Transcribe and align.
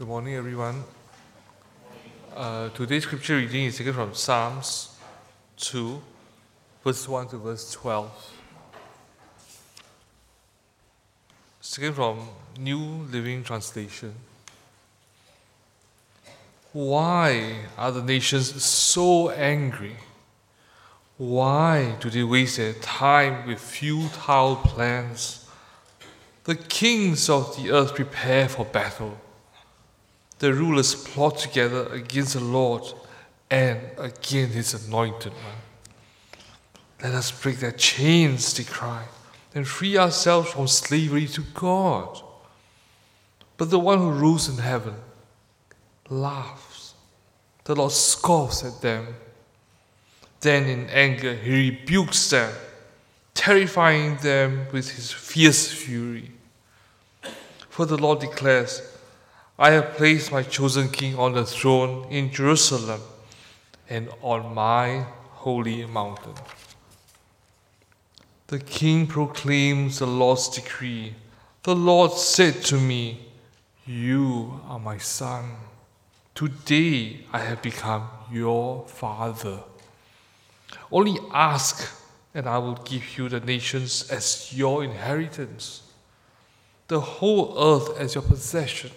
Good 0.00 0.08
morning, 0.08 0.34
everyone. 0.34 0.82
Uh, 2.34 2.70
today's 2.70 3.02
scripture 3.02 3.36
reading 3.36 3.66
is 3.66 3.76
taken 3.76 3.92
from 3.92 4.14
Psalms 4.14 4.96
2, 5.58 6.00
verse 6.82 7.06
1 7.06 7.28
to 7.28 7.36
verse 7.36 7.70
12. 7.72 8.32
It's 11.58 11.76
taken 11.76 11.92
from 11.92 12.30
New 12.58 12.78
Living 13.12 13.44
Translation. 13.44 14.14
Why 16.72 17.56
are 17.76 17.92
the 17.92 18.02
nations 18.02 18.64
so 18.64 19.28
angry? 19.28 19.96
Why 21.18 21.96
do 22.00 22.08
they 22.08 22.22
waste 22.22 22.56
their 22.56 22.72
time 22.72 23.46
with 23.46 23.60
futile 23.60 24.56
plans? 24.56 25.46
The 26.44 26.54
kings 26.54 27.28
of 27.28 27.54
the 27.58 27.70
earth 27.70 27.94
prepare 27.94 28.48
for 28.48 28.64
battle. 28.64 29.18
The 30.40 30.54
rulers 30.54 30.94
plot 30.94 31.36
together 31.38 31.86
against 31.92 32.32
the 32.32 32.40
Lord 32.40 32.82
and 33.50 33.78
against 33.98 34.54
his 34.54 34.86
anointed 34.86 35.32
one. 35.32 36.40
Let 37.02 37.12
us 37.12 37.30
break 37.30 37.58
their 37.58 37.72
chains, 37.72 38.54
they 38.54 38.64
cry, 38.64 39.04
and 39.54 39.68
free 39.68 39.98
ourselves 39.98 40.50
from 40.50 40.66
slavery 40.66 41.26
to 41.28 41.42
God. 41.54 42.22
But 43.58 43.68
the 43.68 43.78
one 43.78 43.98
who 43.98 44.10
rules 44.10 44.48
in 44.48 44.56
heaven 44.56 44.94
laughs. 46.08 46.94
The 47.64 47.76
Lord 47.76 47.92
scoffs 47.92 48.64
at 48.64 48.80
them. 48.80 49.14
Then 50.40 50.64
in 50.64 50.88
anger 50.88 51.34
he 51.34 51.70
rebukes 51.70 52.30
them, 52.30 52.52
terrifying 53.34 54.16
them 54.16 54.66
with 54.72 54.90
his 54.92 55.12
fierce 55.12 55.70
fury. 55.70 56.32
For 57.68 57.84
the 57.84 57.98
Lord 57.98 58.20
declares, 58.20 58.80
I 59.62 59.72
have 59.72 59.92
placed 59.98 60.32
my 60.32 60.42
chosen 60.42 60.88
king 60.88 61.18
on 61.18 61.34
the 61.34 61.44
throne 61.44 62.06
in 62.08 62.32
Jerusalem 62.32 63.02
and 63.90 64.08
on 64.22 64.54
my 64.54 65.04
holy 65.32 65.84
mountain. 65.84 66.32
The 68.46 68.58
king 68.58 69.06
proclaims 69.06 69.98
the 69.98 70.06
Lord's 70.06 70.48
decree. 70.48 71.14
The 71.64 71.76
Lord 71.76 72.12
said 72.12 72.64
to 72.64 72.76
me, 72.80 73.20
You 73.84 74.62
are 74.66 74.78
my 74.78 74.96
son. 74.96 75.50
Today 76.34 77.26
I 77.30 77.40
have 77.40 77.60
become 77.60 78.08
your 78.32 78.86
father. 78.88 79.60
Only 80.90 81.18
ask, 81.34 81.86
and 82.34 82.48
I 82.48 82.56
will 82.56 82.76
give 82.76 83.18
you 83.18 83.28
the 83.28 83.40
nations 83.40 84.08
as 84.10 84.56
your 84.56 84.82
inheritance, 84.82 85.82
the 86.88 87.00
whole 87.00 87.54
earth 87.58 88.00
as 88.00 88.14
your 88.14 88.22
possession. 88.22 88.92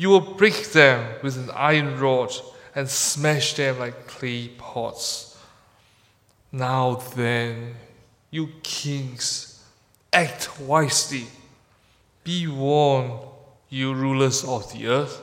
You 0.00 0.08
will 0.08 0.20
break 0.22 0.72
them 0.72 1.16
with 1.22 1.36
an 1.36 1.50
iron 1.50 2.00
rod 2.00 2.32
and 2.74 2.88
smash 2.88 3.52
them 3.52 3.80
like 3.80 4.06
clay 4.06 4.48
pots. 4.48 5.36
Now 6.50 6.94
then, 6.94 7.74
you 8.30 8.48
kings, 8.62 9.62
act 10.10 10.58
wisely. 10.58 11.26
Be 12.24 12.46
warned, 12.46 13.20
you 13.68 13.92
rulers 13.92 14.42
of 14.42 14.72
the 14.72 14.86
earth. 14.86 15.20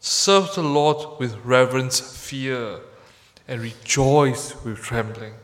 Serve 0.00 0.52
the 0.56 0.64
Lord 0.64 1.20
with 1.20 1.44
reverence, 1.44 2.00
fear, 2.00 2.80
and 3.46 3.60
rejoice 3.60 4.60
with 4.64 4.78
trembling. 4.78 5.34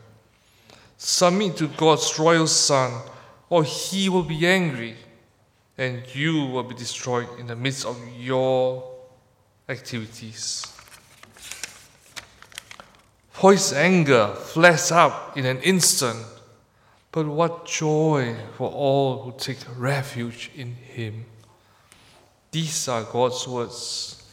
Submit 0.97 1.55
to 1.55 1.69
God's 1.69 2.19
royal 2.19 2.47
Son, 2.47 3.01
or 3.49 3.63
he 3.63 4.09
will 4.09 4.23
be 4.23 4.45
angry 4.45 4.97
and 5.81 6.03
you 6.13 6.45
will 6.45 6.61
be 6.61 6.75
destroyed 6.75 7.27
in 7.39 7.47
the 7.47 7.55
midst 7.55 7.87
of 7.87 7.97
your 8.15 8.87
activities. 9.67 10.71
For 13.31 13.53
his 13.53 13.73
anger 13.73 14.27
flares 14.27 14.91
up 14.91 15.35
in 15.35 15.47
an 15.47 15.57
instant, 15.61 16.23
but 17.11 17.25
what 17.25 17.65
joy 17.65 18.35
for 18.57 18.69
all 18.69 19.23
who 19.23 19.33
take 19.39 19.57
refuge 19.75 20.51
in 20.55 20.75
him. 20.75 21.25
These 22.51 22.87
are 22.87 23.03
God's 23.03 23.47
words. 23.47 24.23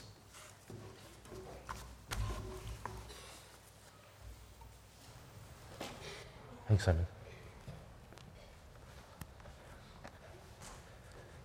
Thanks, 6.69 6.85
Simon. 6.85 7.07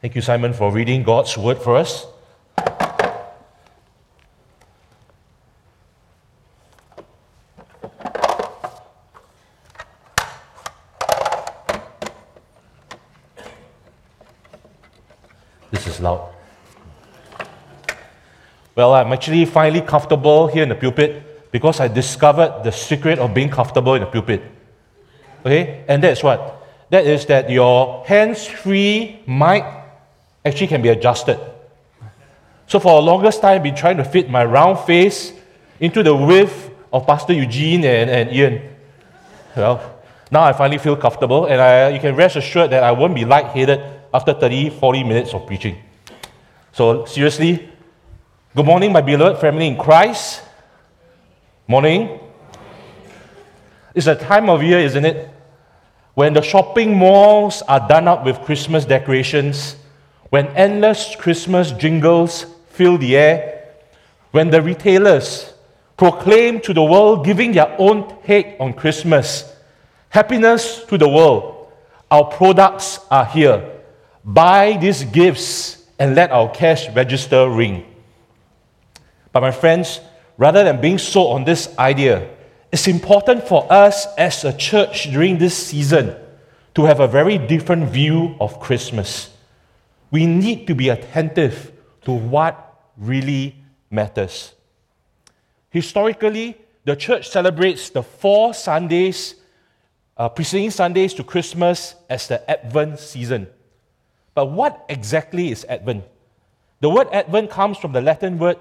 Thank 0.04 0.16
you, 0.16 0.22
Simon, 0.22 0.52
for 0.52 0.70
reading 0.70 1.02
God's 1.02 1.38
word 1.38 1.60
for 1.60 1.78
us. 1.78 2.08
This 15.72 15.88
is 15.88 16.02
loud. 16.02 16.34
Well, 18.76 18.96
I'm 18.96 19.14
actually 19.14 19.46
finally 19.46 19.80
comfortable 19.80 20.48
here 20.48 20.64
in 20.64 20.70
the 20.70 20.76
pulpit 20.76 21.50
because 21.50 21.80
I 21.80 21.88
discovered 21.88 22.64
the 22.66 22.74
secret 22.74 23.20
of 23.20 23.34
being 23.34 23.50
comfortable 23.50 23.94
in 23.96 24.02
the 24.02 24.08
pulpit. 24.08 24.44
Okay? 25.46 25.86
And 25.88 26.04
that's 26.04 26.22
what? 26.22 26.62
That 26.90 27.08
is 27.08 27.26
that 27.28 27.50
your 27.50 28.06
hands 28.06 28.46
free 28.46 29.22
mic 29.26 29.64
actually 30.46 30.68
can 30.68 30.82
be 30.82 30.90
adjusted. 30.90 31.40
So 32.68 32.80
for 32.80 33.02
the 33.02 33.06
longest 33.06 33.42
time, 33.42 33.56
I've 33.56 33.64
been 33.64 33.76
trying 33.76 33.98
to 33.98 34.04
fit 34.04 34.30
my 34.30 34.44
round 34.46 34.80
face 34.80 35.34
into 35.80 36.04
the 36.04 36.16
width 36.16 36.72
of 36.92 37.06
Pastor 37.06 37.34
Eugene 37.34 37.84
and, 37.86 38.10
and 38.10 38.32
Ian. 38.32 38.62
Well, 39.56 40.02
now 40.32 40.44
I 40.44 40.54
finally 40.54 40.80
feel 40.80 40.96
comfortable, 40.96 41.46
and 41.46 41.62
I, 41.62 41.90
you 41.90 42.00
can 42.00 42.16
rest 42.16 42.36
assured 42.36 42.72
that 42.72 42.84
I 42.84 42.92
won't 42.92 43.16
be 43.16 43.26
lightheaded 43.26 43.84
after 44.14 44.34
30, 44.34 44.72
40 44.72 45.04
minutes 45.04 45.34
of 45.34 45.46
preaching. 45.46 45.78
So, 46.72 47.06
seriously, 47.06 47.70
good 48.56 48.66
morning, 48.66 48.92
my 48.92 49.02
beloved 49.02 49.40
family 49.40 49.68
in 49.68 49.78
Christ. 49.78 50.42
Morning. 51.68 52.20
It's 53.94 54.08
a 54.08 54.16
time 54.16 54.50
of 54.50 54.64
year, 54.64 54.80
isn't 54.80 55.06
it? 55.06 55.30
When 56.16 56.34
the 56.34 56.42
shopping 56.42 56.98
malls 56.98 57.62
are 57.64 57.88
done 57.88 58.08
up 58.08 58.26
with 58.26 58.40
Christmas 58.42 58.86
decorations 58.86 59.76
when 60.34 60.48
endless 60.58 61.16
Christmas 61.16 61.72
jingles 61.74 62.48
fill 62.70 62.98
the 62.98 63.16
air, 63.16 63.70
when 64.32 64.50
the 64.50 64.60
retailers 64.60 65.54
proclaim 65.96 66.60
to 66.60 66.74
the 66.74 66.82
world, 66.84 67.24
giving 67.24 67.52
their 67.52 67.76
own 67.78 68.12
take 68.24 68.56
on 68.60 68.74
Christmas, 68.74 69.54
happiness 70.10 70.86
to 70.86 70.98
the 70.98 71.08
world, 71.08 71.72
our 72.10 72.24
products 72.24 73.00
are 73.12 73.26
here. 73.26 73.64
Buy 74.26 74.76
these 74.82 75.04
gifts 75.04 75.86
and 76.00 76.16
let 76.16 76.32
our 76.32 76.50
cash 76.50 76.90
register 76.96 77.48
ring. 77.48 77.86
But, 79.34 79.42
my 79.42 79.52
friends, 79.52 80.00
rather 80.40 80.64
than 80.64 80.82
being 80.82 80.98
sold 80.98 81.36
on 81.36 81.44
this 81.44 81.70
idea, 81.78 82.28
it's 82.72 82.88
important 82.88 83.48
for 83.48 83.72
us 83.72 84.08
as 84.18 84.44
a 84.44 84.58
church 84.58 85.12
during 85.12 85.38
this 85.38 85.56
season 85.56 86.16
to 86.74 86.86
have 86.86 87.02
a 87.02 87.08
very 87.08 87.38
different 87.38 87.88
view 87.92 88.36
of 88.40 88.60
Christmas 88.60 89.30
we 90.14 90.28
need 90.28 90.68
to 90.68 90.76
be 90.76 90.90
attentive 90.90 91.72
to 92.06 92.12
what 92.12 92.92
really 92.98 93.56
matters. 93.90 94.54
Historically, 95.72 96.56
the 96.86 96.96
church 96.96 97.30
celebrates 97.30 97.90
the 97.90 98.04
four 98.04 98.54
Sundays, 98.54 99.34
uh, 100.16 100.30
preceding 100.30 100.70
Sundays 100.70 101.16
to 101.16 101.24
Christmas, 101.24 101.96
as 102.12 102.28
the 102.28 102.48
Advent 102.48 103.00
season. 103.00 103.48
But 104.36 104.52
what 104.52 104.86
exactly 104.88 105.50
is 105.50 105.66
Advent? 105.68 106.04
The 106.80 106.92
word 106.92 107.08
Advent 107.12 107.50
comes 107.50 107.80
from 107.80 107.92
the 107.92 108.02
Latin 108.02 108.38
word 108.38 108.60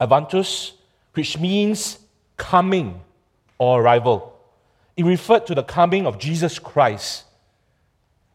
adventus, 0.00 0.72
which 1.14 1.38
means 1.38 2.00
coming 2.36 3.00
or 3.58 3.82
arrival. 3.82 4.36
It 4.96 5.04
referred 5.04 5.46
to 5.46 5.54
the 5.54 5.62
coming 5.62 6.06
of 6.06 6.18
Jesus 6.18 6.58
Christ 6.58 7.22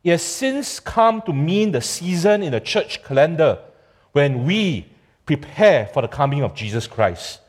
it 0.04 0.12
has 0.12 0.22
since 0.22 0.80
come 0.80 1.22
to 1.22 1.34
mean 1.34 1.72
the 1.72 1.82
season 1.82 2.44
in 2.44 2.52
the 2.52 2.60
church 2.60 3.04
calendar 3.04 3.60
when 4.12 4.46
we 4.46 4.86
prepare 5.26 5.88
for 5.88 6.02
the 6.02 6.08
coming 6.08 6.44
of 6.44 6.54
Jesus 6.54 6.88
Christ. 6.88 7.40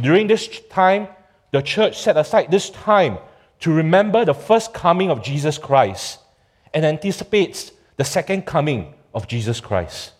During 0.00 0.26
this 0.26 0.48
time, 0.70 1.08
the 1.52 1.60
church 1.60 2.00
set 2.00 2.16
aside 2.16 2.50
this 2.50 2.70
time 2.70 3.18
to 3.60 3.72
remember 3.72 4.24
the 4.24 4.34
first 4.34 4.72
coming 4.72 5.10
of 5.10 5.22
Jesus 5.22 5.58
Christ 5.58 6.20
and 6.72 6.84
anticipates 6.84 7.72
the 7.96 8.04
second 8.04 8.46
coming 8.46 8.94
of 9.12 9.28
Jesus 9.28 9.60
Christ. 9.60 10.12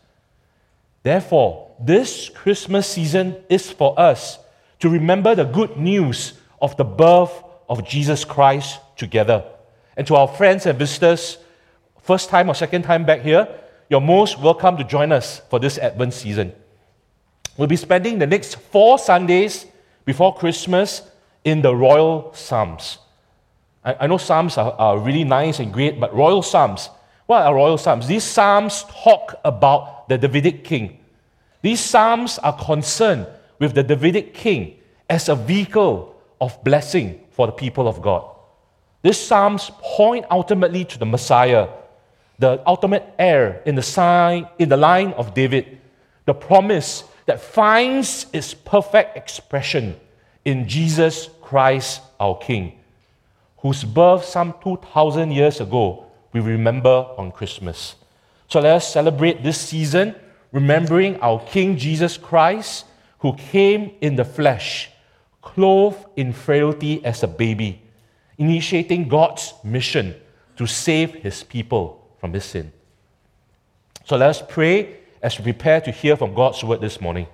Therefore, 1.02 1.74
this 1.80 2.28
Christmas 2.28 2.86
season 2.86 3.36
is 3.48 3.70
for 3.70 3.98
us 3.98 4.38
to 4.80 4.90
remember 4.90 5.34
the 5.34 5.44
good 5.44 5.78
news 5.78 6.34
of 6.60 6.76
the 6.76 6.84
birth 6.84 7.32
of 7.68 7.86
Jesus 7.86 8.24
Christ 8.24 8.80
together. 8.96 9.44
And 9.96 10.06
to 10.08 10.16
our 10.16 10.28
friends 10.28 10.66
and 10.66 10.78
visitors, 10.78 11.38
first 12.10 12.28
time 12.28 12.50
or 12.50 12.54
second 12.56 12.82
time 12.82 13.04
back 13.04 13.20
here, 13.20 13.46
you're 13.88 14.00
most 14.00 14.36
welcome 14.40 14.76
to 14.76 14.82
join 14.82 15.12
us 15.12 15.42
for 15.48 15.60
this 15.60 15.78
Advent 15.78 16.12
season. 16.12 16.52
We'll 17.56 17.68
be 17.68 17.76
spending 17.76 18.18
the 18.18 18.26
next 18.26 18.56
four 18.56 18.98
Sundays 18.98 19.64
before 20.04 20.34
Christmas 20.34 21.02
in 21.44 21.62
the 21.62 21.72
Royal 21.72 22.34
Psalms. 22.34 22.98
I, 23.84 23.94
I 24.00 24.06
know 24.08 24.18
Psalms 24.18 24.58
are, 24.58 24.72
are 24.72 24.98
really 24.98 25.22
nice 25.22 25.60
and 25.60 25.72
great, 25.72 26.00
but 26.00 26.12
Royal 26.12 26.42
Psalms, 26.42 26.90
what 27.26 27.42
are 27.42 27.54
Royal 27.54 27.78
Psalms? 27.78 28.08
These 28.08 28.24
Psalms 28.24 28.84
talk 28.88 29.36
about 29.44 30.08
the 30.08 30.18
Davidic 30.18 30.64
king. 30.64 30.98
These 31.62 31.78
Psalms 31.78 32.40
are 32.40 32.58
concerned 32.58 33.28
with 33.60 33.72
the 33.76 33.84
Davidic 33.84 34.34
king 34.34 34.80
as 35.08 35.28
a 35.28 35.36
vehicle 35.36 36.20
of 36.40 36.58
blessing 36.64 37.20
for 37.30 37.46
the 37.46 37.52
people 37.52 37.86
of 37.86 38.02
God. 38.02 38.28
These 39.02 39.20
Psalms 39.20 39.70
point 39.80 40.24
ultimately 40.28 40.84
to 40.86 40.98
the 40.98 41.06
Messiah, 41.06 41.68
the 42.40 42.62
ultimate 42.66 43.04
heir 43.18 43.62
in 43.66 43.74
the, 43.74 43.82
sign, 43.82 44.48
in 44.58 44.70
the 44.70 44.76
line 44.76 45.12
of 45.12 45.34
David, 45.34 45.78
the 46.24 46.32
promise 46.32 47.04
that 47.26 47.38
finds 47.38 48.26
its 48.32 48.54
perfect 48.54 49.16
expression 49.16 49.94
in 50.46 50.66
Jesus 50.66 51.28
Christ 51.42 52.00
our 52.18 52.38
King, 52.38 52.80
whose 53.58 53.84
birth 53.84 54.24
some 54.24 54.54
2,000 54.64 55.30
years 55.32 55.60
ago 55.60 56.06
we 56.32 56.40
remember 56.40 57.06
on 57.18 57.30
Christmas. 57.30 57.96
So 58.48 58.60
let 58.60 58.76
us 58.76 58.90
celebrate 58.90 59.42
this 59.42 59.60
season 59.60 60.14
remembering 60.50 61.20
our 61.20 61.40
King 61.40 61.76
Jesus 61.76 62.16
Christ, 62.16 62.86
who 63.18 63.36
came 63.36 63.92
in 64.00 64.16
the 64.16 64.24
flesh, 64.24 64.90
clothed 65.42 66.06
in 66.16 66.32
frailty 66.32 67.04
as 67.04 67.22
a 67.22 67.28
baby, 67.28 67.82
initiating 68.38 69.08
God's 69.08 69.52
mission 69.62 70.14
to 70.56 70.66
save 70.66 71.14
his 71.16 71.42
people 71.42 71.99
from 72.20 72.32
his 72.32 72.44
sin. 72.44 72.72
So 74.04 74.16
let 74.16 74.30
us 74.30 74.42
pray 74.46 74.96
as 75.22 75.38
we 75.38 75.44
prepare 75.44 75.80
to 75.80 75.90
hear 75.90 76.16
from 76.16 76.34
God's 76.34 76.62
word 76.62 76.80
this 76.80 77.00
morning. 77.00 77.26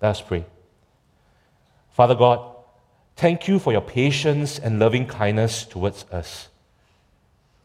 Let 0.00 0.10
us 0.10 0.20
pray. 0.20 0.44
Father 1.90 2.14
God, 2.14 2.56
thank 3.16 3.46
you 3.46 3.58
for 3.58 3.72
your 3.72 3.82
patience 3.82 4.58
and 4.58 4.78
loving 4.78 5.06
kindness 5.06 5.64
towards 5.64 6.04
us. 6.10 6.48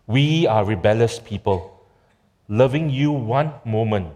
We 0.05 0.47
are 0.47 0.63
rebellious 0.63 1.19
people, 1.19 1.85
loving 2.47 2.89
you 2.89 3.11
one 3.11 3.53
moment 3.65 4.09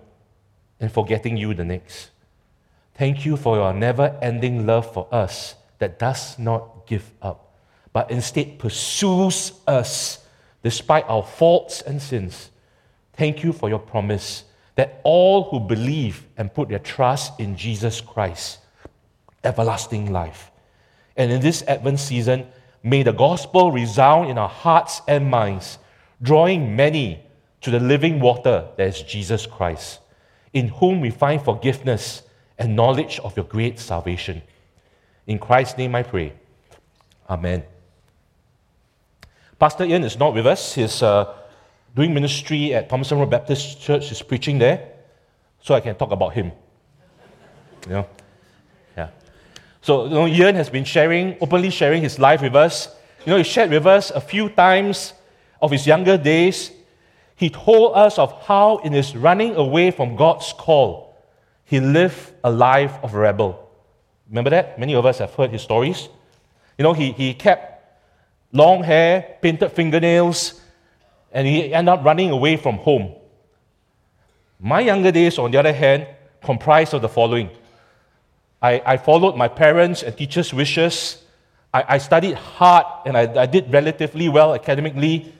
and 0.79 0.91
forgetting 0.91 1.37
you 1.37 1.53
the 1.53 1.65
next. 1.65 2.09
Thank 2.95 3.25
you 3.25 3.37
for 3.37 3.55
your 3.55 3.73
never 3.73 4.17
ending 4.21 4.65
love 4.65 4.91
for 4.93 5.07
us 5.11 5.55
that 5.79 5.97
does 5.97 6.37
not 6.37 6.85
give 6.87 7.11
up, 7.21 7.55
but 7.93 8.11
instead 8.11 8.59
pursues 8.59 9.53
us 9.67 10.20
despite 10.63 11.05
our 11.07 11.23
faults 11.23 11.81
and 11.81 12.01
sins. 12.01 12.51
Thank 13.13 13.43
you 13.43 13.53
for 13.53 13.69
your 13.69 13.79
promise 13.79 14.45
that 14.75 15.01
all 15.03 15.49
who 15.49 15.59
believe 15.59 16.25
and 16.37 16.53
put 16.53 16.69
their 16.69 16.79
trust 16.79 17.39
in 17.39 17.55
Jesus 17.55 18.01
Christ, 18.01 18.59
everlasting 19.43 20.11
life. 20.11 20.51
And 21.17 21.31
in 21.31 21.41
this 21.41 21.61
Advent 21.63 21.99
season, 21.99 22.47
may 22.83 23.03
the 23.03 23.11
gospel 23.11 23.71
resound 23.71 24.29
in 24.29 24.37
our 24.37 24.49
hearts 24.49 25.01
and 25.07 25.29
minds, 25.29 25.77
drawing 26.21 26.75
many 26.75 27.19
to 27.61 27.69
the 27.69 27.79
living 27.79 28.19
water 28.19 28.67
that 28.77 28.87
is 28.87 29.01
Jesus 29.01 29.45
Christ 29.45 29.99
in 30.53 30.67
whom 30.67 31.01
we 31.01 31.09
find 31.09 31.41
forgiveness 31.41 32.23
and 32.57 32.75
knowledge 32.75 33.19
of 33.19 33.35
your 33.35 33.45
great 33.45 33.79
salvation. 33.79 34.41
In 35.27 35.39
Christ's 35.39 35.77
name 35.77 35.95
I 35.95 36.03
pray. 36.03 36.33
Amen. 37.29 37.63
Pastor 39.61 39.85
Ian 39.85 40.03
is 40.03 40.17
not 40.17 40.33
with 40.33 40.47
us. 40.47 40.73
He's 40.73 41.03
uh, 41.03 41.35
doing 41.95 42.11
ministry 42.15 42.73
at 42.73 42.89
Thomson 42.89 43.19
Road 43.19 43.29
Baptist 43.29 43.79
Church. 43.79 44.09
He's 44.09 44.23
preaching 44.23 44.57
there, 44.57 44.89
so 45.61 45.75
I 45.75 45.81
can 45.81 45.93
talk 45.93 46.09
about 46.09 46.33
him. 46.33 46.51
You 47.85 47.93
know? 47.93 48.07
Yeah. 48.97 49.09
So, 49.83 50.05
you 50.05 50.09
know, 50.09 50.25
Ian 50.25 50.55
has 50.55 50.71
been 50.71 50.83
sharing, 50.83 51.37
openly 51.39 51.69
sharing 51.69 52.01
his 52.01 52.17
life 52.17 52.41
with 52.41 52.55
us. 52.55 52.89
You 53.23 53.33
know, 53.33 53.37
he 53.37 53.43
shared 53.43 53.69
with 53.69 53.85
us 53.85 54.09
a 54.09 54.19
few 54.19 54.49
times 54.49 55.13
of 55.61 55.69
his 55.69 55.85
younger 55.85 56.17
days 56.17 56.71
he 57.41 57.49
told 57.49 57.95
us 57.95 58.19
of 58.19 58.39
how, 58.43 58.77
in 58.83 58.93
his 58.93 59.15
running 59.15 59.55
away 59.55 59.89
from 59.89 60.15
God's 60.15 60.53
call, 60.53 61.15
he 61.65 61.79
lived 61.79 62.33
a 62.43 62.51
life 62.51 62.93
of 63.01 63.15
rebel. 63.15 63.67
Remember 64.29 64.51
that? 64.51 64.77
Many 64.77 64.93
of 64.93 65.07
us 65.07 65.17
have 65.17 65.33
heard 65.33 65.49
his 65.49 65.63
stories. 65.63 66.07
You 66.77 66.83
know, 66.83 66.93
he, 66.93 67.13
he 67.13 67.33
kept 67.33 67.70
long 68.51 68.83
hair, 68.83 69.37
painted 69.41 69.69
fingernails, 69.69 70.61
and 71.31 71.47
he 71.47 71.73
ended 71.73 71.93
up 71.93 72.03
running 72.03 72.31
away 72.31 72.57
from 72.57 72.77
home. 72.77 73.15
My 74.59 74.81
younger 74.81 75.11
days, 75.11 75.37
on 75.37 75.51
the 75.51 75.57
other 75.57 75.73
hand, 75.73 76.07
comprised 76.43 76.93
of 76.93 77.01
the 77.01 77.09
following 77.09 77.49
I, 78.61 78.81
I 78.85 78.97
followed 78.97 79.35
my 79.35 79.47
parents' 79.47 80.03
and 80.03 80.15
teachers' 80.15 80.53
wishes. 80.53 81.23
I, 81.73 81.95
I 81.95 81.97
studied 81.97 82.35
hard 82.35 82.85
and 83.07 83.17
I, 83.17 83.41
I 83.41 83.45
did 83.47 83.71
relatively 83.73 84.29
well 84.29 84.53
academically. 84.53 85.33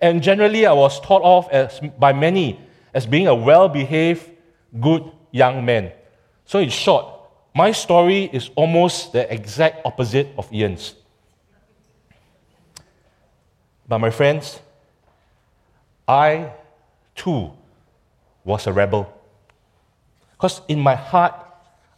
And 0.00 0.22
generally, 0.22 0.64
I 0.64 0.72
was 0.72 0.98
thought 1.00 1.22
of 1.22 1.48
as, 1.52 1.80
by 1.98 2.14
many 2.14 2.58
as 2.94 3.06
being 3.06 3.26
a 3.26 3.34
well 3.34 3.68
behaved, 3.68 4.30
good 4.80 5.04
young 5.32 5.64
man. 5.64 5.92
So, 6.46 6.60
in 6.60 6.70
short, 6.70 7.06
my 7.54 7.72
story 7.72 8.30
is 8.32 8.50
almost 8.54 9.12
the 9.12 9.32
exact 9.32 9.84
opposite 9.84 10.28
of 10.38 10.50
Ian's. 10.52 10.94
But, 13.88 13.98
my 13.98 14.10
friends, 14.10 14.60
I 16.06 16.52
too 17.14 17.52
was 18.44 18.66
a 18.66 18.72
rebel. 18.72 19.12
Because 20.32 20.60
in 20.68 20.80
my 20.80 20.94
heart, 20.94 21.34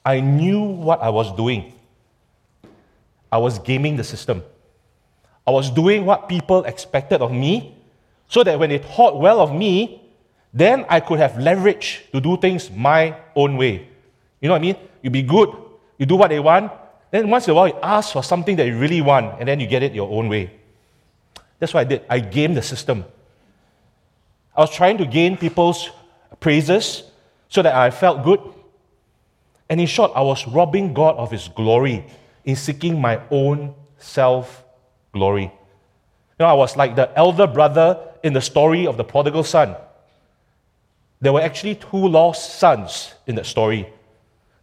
I 0.04 0.20
knew 0.20 0.62
what 0.62 1.00
I 1.00 1.08
was 1.08 1.34
doing. 1.34 1.72
I 3.32 3.38
was 3.38 3.58
gaming 3.58 3.96
the 3.96 4.04
system. 4.04 4.42
I 5.46 5.50
was 5.50 5.70
doing 5.70 6.04
what 6.06 6.28
people 6.28 6.64
expected 6.64 7.20
of 7.20 7.32
me 7.32 7.74
so 8.28 8.44
that 8.44 8.58
when 8.58 8.70
they 8.70 8.78
thought 8.78 9.20
well 9.20 9.40
of 9.40 9.52
me, 9.52 10.02
then 10.52 10.86
I 10.88 11.00
could 11.00 11.18
have 11.18 11.38
leverage 11.38 12.04
to 12.12 12.20
do 12.20 12.36
things 12.36 12.70
my 12.70 13.16
own 13.34 13.56
way. 13.56 13.88
You 14.40 14.48
know 14.48 14.54
what 14.54 14.58
I 14.58 14.62
mean? 14.62 14.76
You 15.02 15.10
be 15.10 15.22
good, 15.22 15.50
you 15.98 16.06
do 16.06 16.16
what 16.16 16.28
they 16.28 16.40
want, 16.40 16.70
then 17.10 17.28
once 17.28 17.46
in 17.46 17.52
a 17.52 17.54
while 17.54 17.68
you 17.68 17.78
ask 17.82 18.12
for 18.12 18.22
something 18.22 18.56
that 18.56 18.66
you 18.66 18.78
really 18.78 19.00
want, 19.00 19.40
and 19.40 19.48
then 19.48 19.58
you 19.60 19.66
get 19.66 19.82
it 19.82 19.92
your 19.92 20.10
own 20.10 20.28
way. 20.28 20.50
That's 21.58 21.74
what 21.74 21.80
I 21.80 21.84
did. 21.84 22.02
I 22.08 22.20
gamed 22.20 22.56
the 22.56 22.62
system. 22.62 23.04
I 24.56 24.60
was 24.60 24.70
trying 24.74 24.98
to 24.98 25.06
gain 25.06 25.36
people's 25.36 25.90
praises 26.40 27.04
so 27.48 27.62
that 27.62 27.74
I 27.74 27.90
felt 27.90 28.22
good. 28.22 28.40
And 29.68 29.80
in 29.80 29.86
short, 29.86 30.12
I 30.14 30.22
was 30.22 30.46
robbing 30.46 30.94
God 30.94 31.16
of 31.16 31.30
His 31.30 31.48
glory 31.48 32.04
in 32.44 32.56
seeking 32.56 33.00
my 33.00 33.20
own 33.30 33.74
self 33.98 34.64
glory. 35.12 35.44
You 35.44 35.50
know, 36.40 36.46
I 36.46 36.52
was 36.52 36.76
like 36.76 36.96
the 36.96 37.16
elder 37.16 37.46
brother 37.46 37.98
in 38.22 38.32
the 38.32 38.40
story 38.40 38.86
of 38.86 38.96
the 38.96 39.04
prodigal 39.04 39.44
son. 39.44 39.76
There 41.20 41.32
were 41.32 41.40
actually 41.40 41.76
two 41.76 42.08
lost 42.08 42.58
sons 42.58 43.14
in 43.26 43.36
that 43.36 43.46
story. 43.46 43.88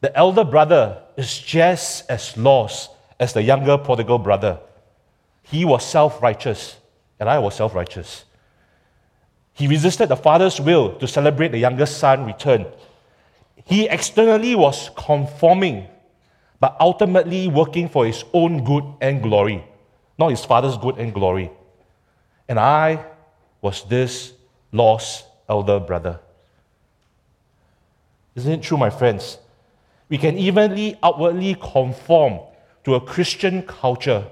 The 0.01 0.15
elder 0.18 0.44
brother 0.44 1.01
is 1.15 1.39
just 1.39 2.10
as 2.10 2.36
lost 2.38 2.92
as 3.20 3.34
the 3.34 3.42
younger 3.42 3.77
prodigal 3.77 4.18
brother. 4.20 4.60
He 5.44 5.65
was 5.65 5.86
self 5.86 6.22
righteous, 6.22 6.77
and 7.22 7.30
I 7.30 7.38
was 7.38 7.56
self 7.56 7.75
righteous. 7.75 8.25
He 9.54 9.68
resisted 9.68 10.10
the 10.10 10.16
father's 10.16 10.60
will 10.60 10.96
to 10.96 11.08
celebrate 11.08 11.50
the 11.50 11.60
youngest 11.60 12.00
son 12.00 12.25
return. 12.25 12.66
He 13.63 13.88
externally 13.88 14.56
was 14.56 14.90
conforming, 14.98 15.88
but 16.60 16.75
ultimately 16.80 17.48
working 17.48 17.88
for 17.88 18.08
his 18.08 18.24
own 18.34 18.63
good 18.63 18.84
and 19.01 19.22
glory, 19.22 19.63
not 20.18 20.32
his 20.32 20.44
father's 20.44 20.78
good 20.78 20.98
and 20.98 21.13
glory. 21.13 21.51
And 22.50 22.60
I 22.60 23.06
was 23.62 23.84
this 23.84 24.34
lost 24.72 25.25
elder 25.48 25.80
brother. 25.80 26.20
Isn't 28.34 28.51
it 28.51 28.63
true, 28.63 28.78
my 28.78 28.90
friends? 28.90 29.38
We 30.10 30.18
can 30.18 30.40
evenly 30.40 30.98
outwardly 31.04 31.56
conform 31.56 32.40
to 32.84 32.96
a 32.96 33.01
Christian 33.01 33.62
culture, 33.62 34.25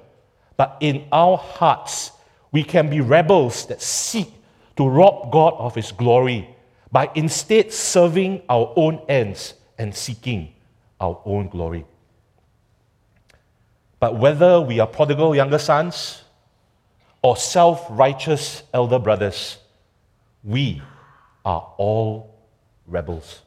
but 0.57 0.77
in 0.79 1.05
our 1.11 1.37
hearts, 1.37 2.13
we 2.51 2.63
can 2.63 2.89
be 2.89 3.01
rebels 3.01 3.65
that 3.67 3.81
seek 3.81 4.31
to 4.75 4.87
rob 4.87 5.31
God 5.31 5.53
of 5.57 5.75
His 5.75 5.91
glory 5.91 6.49
by 6.91 7.09
instead 7.15 7.71
serving 7.71 8.41
our 8.49 8.73
own 8.75 9.01
ends 9.07 9.53
and 9.77 9.93
seeking 9.93 10.53
our 10.99 11.21
own 11.25 11.47
glory. 11.49 11.85
But 13.99 14.17
whether 14.17 14.61
we 14.61 14.79
are 14.79 14.87
prodigal 14.87 15.35
younger 15.35 15.59
sons 15.59 16.23
or 17.21 17.35
self 17.35 17.85
righteous 17.89 18.63
elder 18.73 18.97
brothers, 18.97 19.57
we 20.43 20.81
are 21.45 21.73
all 21.77 22.35
rebels. 22.87 23.41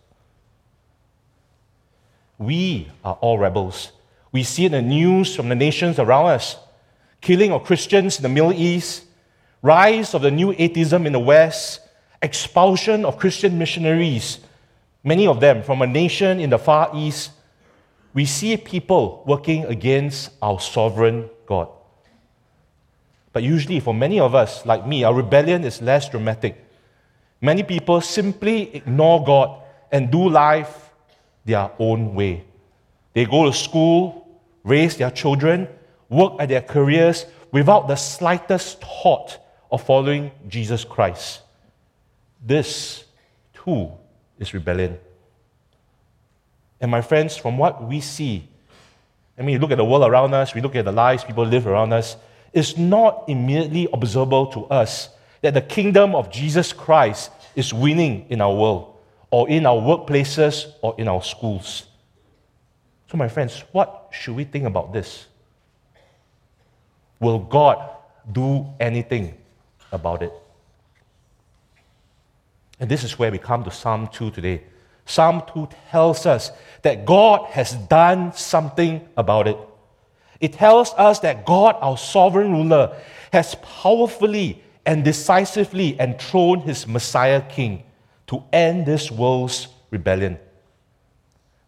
We 2.38 2.88
are 3.04 3.14
all 3.14 3.38
rebels. 3.38 3.92
We 4.30 4.42
see 4.42 4.64
it 4.64 4.72
in 4.72 4.72
the 4.72 4.82
news 4.82 5.34
from 5.34 5.48
the 5.48 5.54
nations 5.54 5.98
around 5.98 6.26
us 6.26 6.56
killing 7.22 7.52
of 7.52 7.64
Christians 7.64 8.18
in 8.18 8.22
the 8.22 8.28
Middle 8.28 8.52
East, 8.52 9.04
rise 9.62 10.12
of 10.12 10.22
the 10.22 10.30
new 10.30 10.52
atheism 10.58 11.06
in 11.06 11.12
the 11.12 11.20
West, 11.20 11.80
expulsion 12.20 13.04
of 13.04 13.16
Christian 13.16 13.58
missionaries, 13.58 14.40
many 15.02 15.26
of 15.26 15.40
them 15.40 15.62
from 15.62 15.80
a 15.80 15.86
nation 15.86 16.38
in 16.40 16.50
the 16.50 16.58
Far 16.58 16.90
East, 16.94 17.30
we 18.12 18.26
see 18.26 18.56
people 18.56 19.22
working 19.26 19.64
against 19.64 20.30
our 20.42 20.60
sovereign 20.60 21.30
God. 21.46 21.68
But 23.32 23.42
usually, 23.42 23.80
for 23.80 23.94
many 23.94 24.20
of 24.20 24.34
us, 24.34 24.66
like 24.66 24.86
me, 24.86 25.04
our 25.04 25.14
rebellion 25.14 25.64
is 25.64 25.80
less 25.80 26.10
dramatic. 26.10 26.62
Many 27.40 27.62
people 27.62 28.02
simply 28.02 28.74
ignore 28.76 29.24
God 29.24 29.62
and 29.90 30.10
do 30.10 30.28
life 30.28 30.90
their 31.44 31.70
own 31.78 32.14
way. 32.14 32.44
They 33.14 33.24
go 33.24 33.46
to 33.46 33.52
school, 33.52 34.28
raise 34.64 34.96
their 34.96 35.10
children, 35.10 35.68
work 36.12 36.34
at 36.38 36.48
their 36.48 36.60
careers 36.60 37.26
without 37.50 37.88
the 37.88 37.96
slightest 37.96 38.80
thought 38.80 39.38
of 39.70 39.82
following 39.82 40.30
Jesus 40.48 40.84
Christ. 40.84 41.40
This, 42.44 43.04
too, 43.54 43.90
is 44.38 44.52
rebellion. 44.52 44.98
And 46.80 46.90
my 46.90 47.00
friends, 47.00 47.36
from 47.36 47.58
what 47.58 47.82
we 47.82 48.00
see, 48.00 48.48
I 49.38 49.42
mean, 49.42 49.60
look 49.60 49.70
at 49.70 49.78
the 49.78 49.84
world 49.84 50.04
around 50.04 50.34
us, 50.34 50.54
we 50.54 50.60
look 50.60 50.74
at 50.76 50.84
the 50.84 50.92
lives 50.92 51.24
people 51.24 51.46
live 51.46 51.66
around 51.66 51.92
us, 51.92 52.16
it's 52.52 52.76
not 52.76 53.24
immediately 53.28 53.88
observable 53.92 54.46
to 54.48 54.64
us 54.66 55.08
that 55.40 55.54
the 55.54 55.60
kingdom 55.60 56.14
of 56.14 56.30
Jesus 56.30 56.72
Christ 56.72 57.30
is 57.56 57.72
winning 57.72 58.26
in 58.28 58.40
our 58.40 58.54
world, 58.54 58.96
or 59.30 59.48
in 59.48 59.66
our 59.66 59.76
workplaces, 59.76 60.72
or 60.82 60.94
in 60.98 61.08
our 61.08 61.22
schools. 61.22 61.86
So, 63.10 63.16
my 63.16 63.28
friends, 63.28 63.64
what 63.72 64.08
should 64.10 64.36
we 64.36 64.44
think 64.44 64.64
about 64.64 64.92
this? 64.92 65.26
Will 67.22 67.38
God 67.38 67.78
do 68.32 68.66
anything 68.80 69.38
about 69.92 70.22
it? 70.22 70.32
And 72.80 72.90
this 72.90 73.04
is 73.04 73.16
where 73.16 73.30
we 73.30 73.38
come 73.38 73.62
to 73.62 73.70
Psalm 73.70 74.08
2 74.08 74.32
today. 74.32 74.64
Psalm 75.06 75.40
2 75.54 75.68
tells 75.92 76.26
us 76.26 76.50
that 76.82 77.06
God 77.06 77.48
has 77.50 77.74
done 77.74 78.32
something 78.32 79.08
about 79.16 79.46
it. 79.46 79.56
It 80.40 80.54
tells 80.54 80.92
us 80.94 81.20
that 81.20 81.46
God, 81.46 81.76
our 81.80 81.96
sovereign 81.96 82.50
ruler, 82.50 82.96
has 83.32 83.54
powerfully 83.62 84.60
and 84.84 85.04
decisively 85.04 86.00
enthroned 86.00 86.64
his 86.64 86.88
Messiah 86.88 87.40
King 87.42 87.84
to 88.26 88.42
end 88.52 88.84
this 88.84 89.12
world's 89.12 89.68
rebellion. 89.92 90.40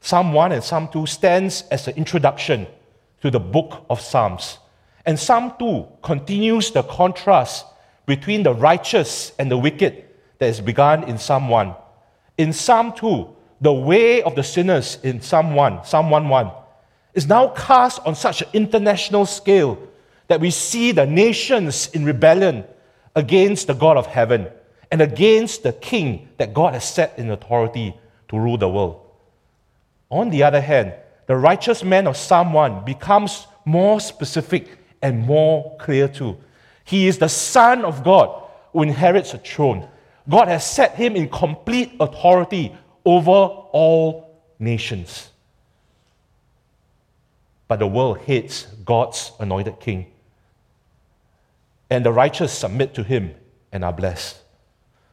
Psalm 0.00 0.32
1 0.32 0.50
and 0.50 0.64
Psalm 0.64 0.88
2 0.88 1.06
stands 1.06 1.62
as 1.70 1.86
an 1.86 1.94
introduction 1.94 2.66
to 3.22 3.30
the 3.30 3.38
book 3.38 3.86
of 3.88 4.00
Psalms. 4.00 4.58
And 5.06 5.18
Psalm 5.18 5.54
2 5.58 5.86
continues 6.02 6.70
the 6.70 6.82
contrast 6.82 7.66
between 8.06 8.42
the 8.42 8.54
righteous 8.54 9.32
and 9.38 9.50
the 9.50 9.58
wicked 9.58 10.04
that 10.38 10.46
is 10.46 10.60
begun 10.60 11.04
in 11.04 11.18
Psalm 11.18 11.48
1. 11.48 11.74
In 12.38 12.52
Psalm 12.52 12.92
2, 12.94 13.28
the 13.60 13.72
way 13.72 14.22
of 14.22 14.34
the 14.34 14.42
sinners 14.42 14.98
in 15.02 15.20
Psalm 15.20 15.54
1, 15.54 15.84
Psalm 15.84 16.10
1 16.10 16.28
1, 16.28 16.50
is 17.14 17.26
now 17.26 17.48
cast 17.48 18.00
on 18.06 18.14
such 18.14 18.42
an 18.42 18.48
international 18.52 19.24
scale 19.26 19.78
that 20.28 20.40
we 20.40 20.50
see 20.50 20.92
the 20.92 21.06
nations 21.06 21.88
in 21.88 22.04
rebellion 22.04 22.64
against 23.14 23.66
the 23.66 23.74
God 23.74 23.96
of 23.96 24.06
heaven 24.06 24.48
and 24.90 25.00
against 25.00 25.62
the 25.62 25.72
king 25.72 26.28
that 26.38 26.54
God 26.54 26.74
has 26.74 26.84
set 26.88 27.18
in 27.18 27.30
authority 27.30 27.94
to 28.28 28.38
rule 28.38 28.58
the 28.58 28.68
world. 28.68 29.00
On 30.10 30.30
the 30.30 30.42
other 30.42 30.60
hand, 30.60 30.94
the 31.26 31.36
righteous 31.36 31.82
man 31.82 32.06
of 32.06 32.16
Psalm 32.16 32.52
1 32.52 32.84
becomes 32.84 33.46
more 33.64 34.00
specific 34.00 34.78
and 35.04 35.20
more 35.20 35.76
clear 35.76 36.08
too. 36.08 36.34
He 36.82 37.06
is 37.06 37.18
the 37.18 37.28
Son 37.28 37.84
of 37.84 38.02
God 38.02 38.42
who 38.72 38.82
inherits 38.82 39.34
a 39.34 39.38
throne. 39.38 39.86
God 40.26 40.48
has 40.48 40.64
set 40.64 40.94
him 40.94 41.14
in 41.14 41.28
complete 41.28 41.92
authority 42.00 42.74
over 43.04 43.30
all 43.30 44.40
nations. 44.58 45.28
But 47.68 47.80
the 47.80 47.86
world 47.86 48.20
hates 48.20 48.62
God's 48.86 49.32
anointed 49.38 49.78
king. 49.78 50.06
And 51.90 52.04
the 52.04 52.12
righteous 52.12 52.50
submit 52.50 52.94
to 52.94 53.02
him 53.02 53.34
and 53.72 53.84
are 53.84 53.92
blessed. 53.92 54.38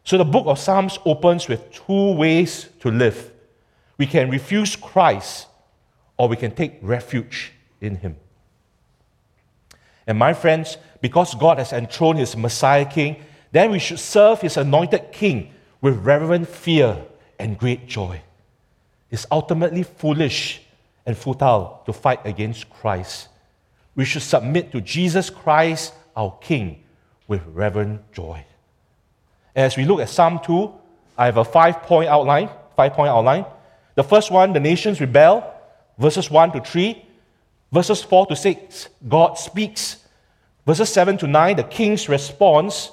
So 0.05 0.17
the 0.17 0.23
book 0.23 0.47
of 0.47 0.57
Psalms 0.57 0.99
opens 1.03 1.49
with 1.49 1.69
two 1.69 2.13
ways 2.13 2.69
to 2.79 2.89
live. 2.89 3.29
We 3.97 4.05
can 4.05 4.29
refuse 4.29 4.77
Christ 4.77 5.47
or 6.15 6.29
we 6.29 6.37
can 6.37 6.51
take 6.51 6.79
refuge 6.81 7.51
in 7.81 7.97
him. 7.97 8.15
And 10.07 10.17
my 10.17 10.33
friends, 10.33 10.77
because 11.01 11.35
God 11.35 11.57
has 11.57 11.73
enthroned 11.73 12.19
his 12.19 12.35
Messiah 12.35 12.85
King, 12.85 13.23
then 13.51 13.71
we 13.71 13.79
should 13.79 13.99
serve 13.99 14.41
his 14.41 14.57
anointed 14.57 15.11
King 15.11 15.53
with 15.81 15.97
reverent 15.97 16.47
fear 16.47 17.03
and 17.39 17.57
great 17.57 17.87
joy. 17.87 18.21
It's 19.09 19.25
ultimately 19.29 19.83
foolish 19.83 20.61
and 21.05 21.17
futile 21.17 21.81
to 21.85 21.93
fight 21.93 22.19
against 22.25 22.69
Christ. 22.69 23.27
We 23.95 24.05
should 24.05 24.21
submit 24.21 24.71
to 24.71 24.81
Jesus 24.81 25.29
Christ, 25.29 25.93
our 26.15 26.37
King, 26.39 26.83
with 27.27 27.41
reverent 27.47 28.11
joy. 28.13 28.45
As 29.55 29.75
we 29.75 29.85
look 29.85 29.99
at 29.99 30.09
Psalm 30.09 30.39
2, 30.43 30.73
I 31.17 31.25
have 31.25 31.37
a 31.37 31.43
five 31.43 31.81
point 31.83 32.09
outline. 32.09 32.49
Five 32.77 32.93
point 32.93 33.09
outline. 33.09 33.45
The 33.95 34.03
first 34.03 34.31
one, 34.31 34.53
the 34.53 34.59
nations 34.59 35.01
rebel, 35.01 35.53
verses 35.97 36.31
1 36.31 36.53
to 36.53 36.61
3. 36.61 37.05
Verses 37.71 38.03
4 38.03 38.27
to 38.27 38.35
6, 38.35 38.89
God 39.07 39.37
speaks. 39.37 39.97
Verses 40.65 40.89
7 40.89 41.17
to 41.19 41.27
9, 41.27 41.55
the 41.55 41.63
king's 41.63 42.09
response. 42.09 42.91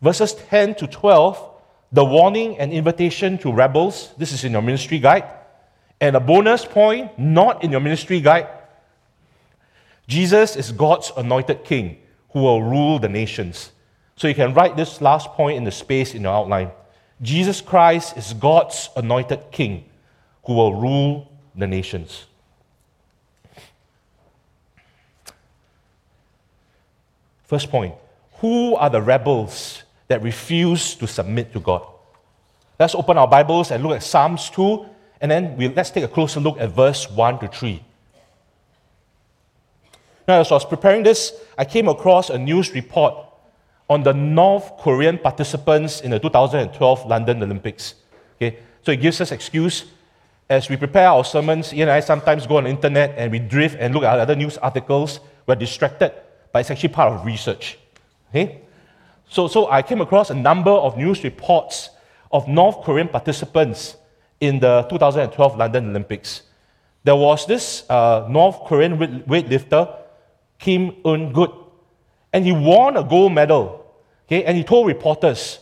Verses 0.00 0.34
10 0.34 0.74
to 0.76 0.86
12, 0.86 1.50
the 1.92 2.04
warning 2.04 2.58
and 2.58 2.72
invitation 2.72 3.36
to 3.38 3.52
rebels. 3.52 4.14
This 4.16 4.32
is 4.32 4.44
in 4.44 4.52
your 4.52 4.62
ministry 4.62 4.98
guide. 4.98 5.24
And 6.00 6.16
a 6.16 6.20
bonus 6.20 6.64
point, 6.64 7.18
not 7.18 7.62
in 7.62 7.70
your 7.70 7.80
ministry 7.80 8.20
guide. 8.20 8.48
Jesus 10.08 10.56
is 10.56 10.72
God's 10.72 11.12
anointed 11.16 11.64
king 11.64 11.98
who 12.30 12.40
will 12.40 12.62
rule 12.62 12.98
the 12.98 13.08
nations. 13.08 13.72
So 14.16 14.28
you 14.28 14.34
can 14.34 14.54
write 14.54 14.76
this 14.76 15.00
last 15.00 15.28
point 15.28 15.56
in 15.56 15.64
the 15.64 15.70
space 15.70 16.14
in 16.14 16.22
your 16.22 16.32
outline. 16.32 16.70
Jesus 17.22 17.60
Christ 17.60 18.16
is 18.16 18.32
God's 18.32 18.88
anointed 18.96 19.50
king 19.50 19.84
who 20.44 20.54
will 20.54 20.74
rule 20.74 21.30
the 21.54 21.66
nations. 21.66 22.26
First 27.50 27.68
point 27.68 27.94
Who 28.38 28.76
are 28.76 28.88
the 28.88 29.02
rebels 29.02 29.82
that 30.06 30.22
refuse 30.22 30.94
to 30.94 31.08
submit 31.08 31.52
to 31.52 31.58
God? 31.58 31.82
Let's 32.78 32.94
open 32.94 33.18
our 33.18 33.26
Bibles 33.26 33.72
and 33.72 33.82
look 33.82 33.96
at 33.96 34.04
Psalms 34.04 34.48
2, 34.50 34.86
and 35.20 35.28
then 35.28 35.56
we, 35.56 35.66
let's 35.68 35.90
take 35.90 36.04
a 36.04 36.08
closer 36.08 36.38
look 36.38 36.60
at 36.60 36.70
verse 36.70 37.10
1 37.10 37.40
to 37.40 37.48
3. 37.48 37.82
Now, 40.28 40.40
as 40.40 40.52
I 40.52 40.54
was 40.54 40.64
preparing 40.64 41.02
this, 41.02 41.34
I 41.58 41.64
came 41.64 41.88
across 41.88 42.30
a 42.30 42.38
news 42.38 42.72
report 42.72 43.16
on 43.88 44.04
the 44.04 44.14
North 44.14 44.78
Korean 44.78 45.18
participants 45.18 46.02
in 46.02 46.12
the 46.12 46.20
2012 46.20 47.06
London 47.06 47.42
Olympics. 47.42 47.96
Okay? 48.36 48.60
So 48.82 48.92
it 48.92 49.00
gives 49.00 49.20
us 49.20 49.32
excuse 49.32 49.86
as 50.48 50.68
we 50.68 50.76
prepare 50.76 51.08
our 51.08 51.24
sermons. 51.24 51.74
Ian 51.74 51.88
and 51.88 51.96
I 51.96 52.00
sometimes 52.00 52.46
go 52.46 52.58
on 52.58 52.64
the 52.64 52.70
internet 52.70 53.14
and 53.18 53.32
we 53.32 53.40
drift 53.40 53.76
and 53.80 53.92
look 53.92 54.04
at 54.04 54.20
other 54.20 54.36
news 54.36 54.56
articles. 54.58 55.18
We're 55.46 55.56
distracted, 55.56 56.12
but 56.52 56.60
it's 56.60 56.70
actually 56.70 56.90
part 56.90 57.12
of 57.12 57.24
research. 57.24 57.78
Okay? 58.30 58.62
So, 59.28 59.46
so 59.46 59.70
I 59.70 59.82
came 59.82 60.00
across 60.00 60.30
a 60.30 60.34
number 60.34 60.70
of 60.70 60.96
news 60.96 61.22
reports 61.22 61.90
of 62.32 62.48
North 62.48 62.82
Korean 62.82 63.08
participants 63.08 63.96
in 64.40 64.58
the 64.58 64.86
2012 64.90 65.56
London 65.56 65.90
Olympics. 65.90 66.42
There 67.04 67.16
was 67.16 67.46
this 67.46 67.88
uh, 67.88 68.26
North 68.28 68.64
Korean 68.66 68.98
weightlifter, 68.98 69.96
Kim 70.58 70.96
Un 71.04 71.32
Guk, 71.32 71.72
and 72.32 72.44
he 72.44 72.52
won 72.52 72.96
a 72.96 73.04
gold 73.04 73.32
medal. 73.32 73.86
Okay, 74.26 74.44
and 74.44 74.56
he 74.56 74.64
told 74.64 74.86
reporters, 74.86 75.60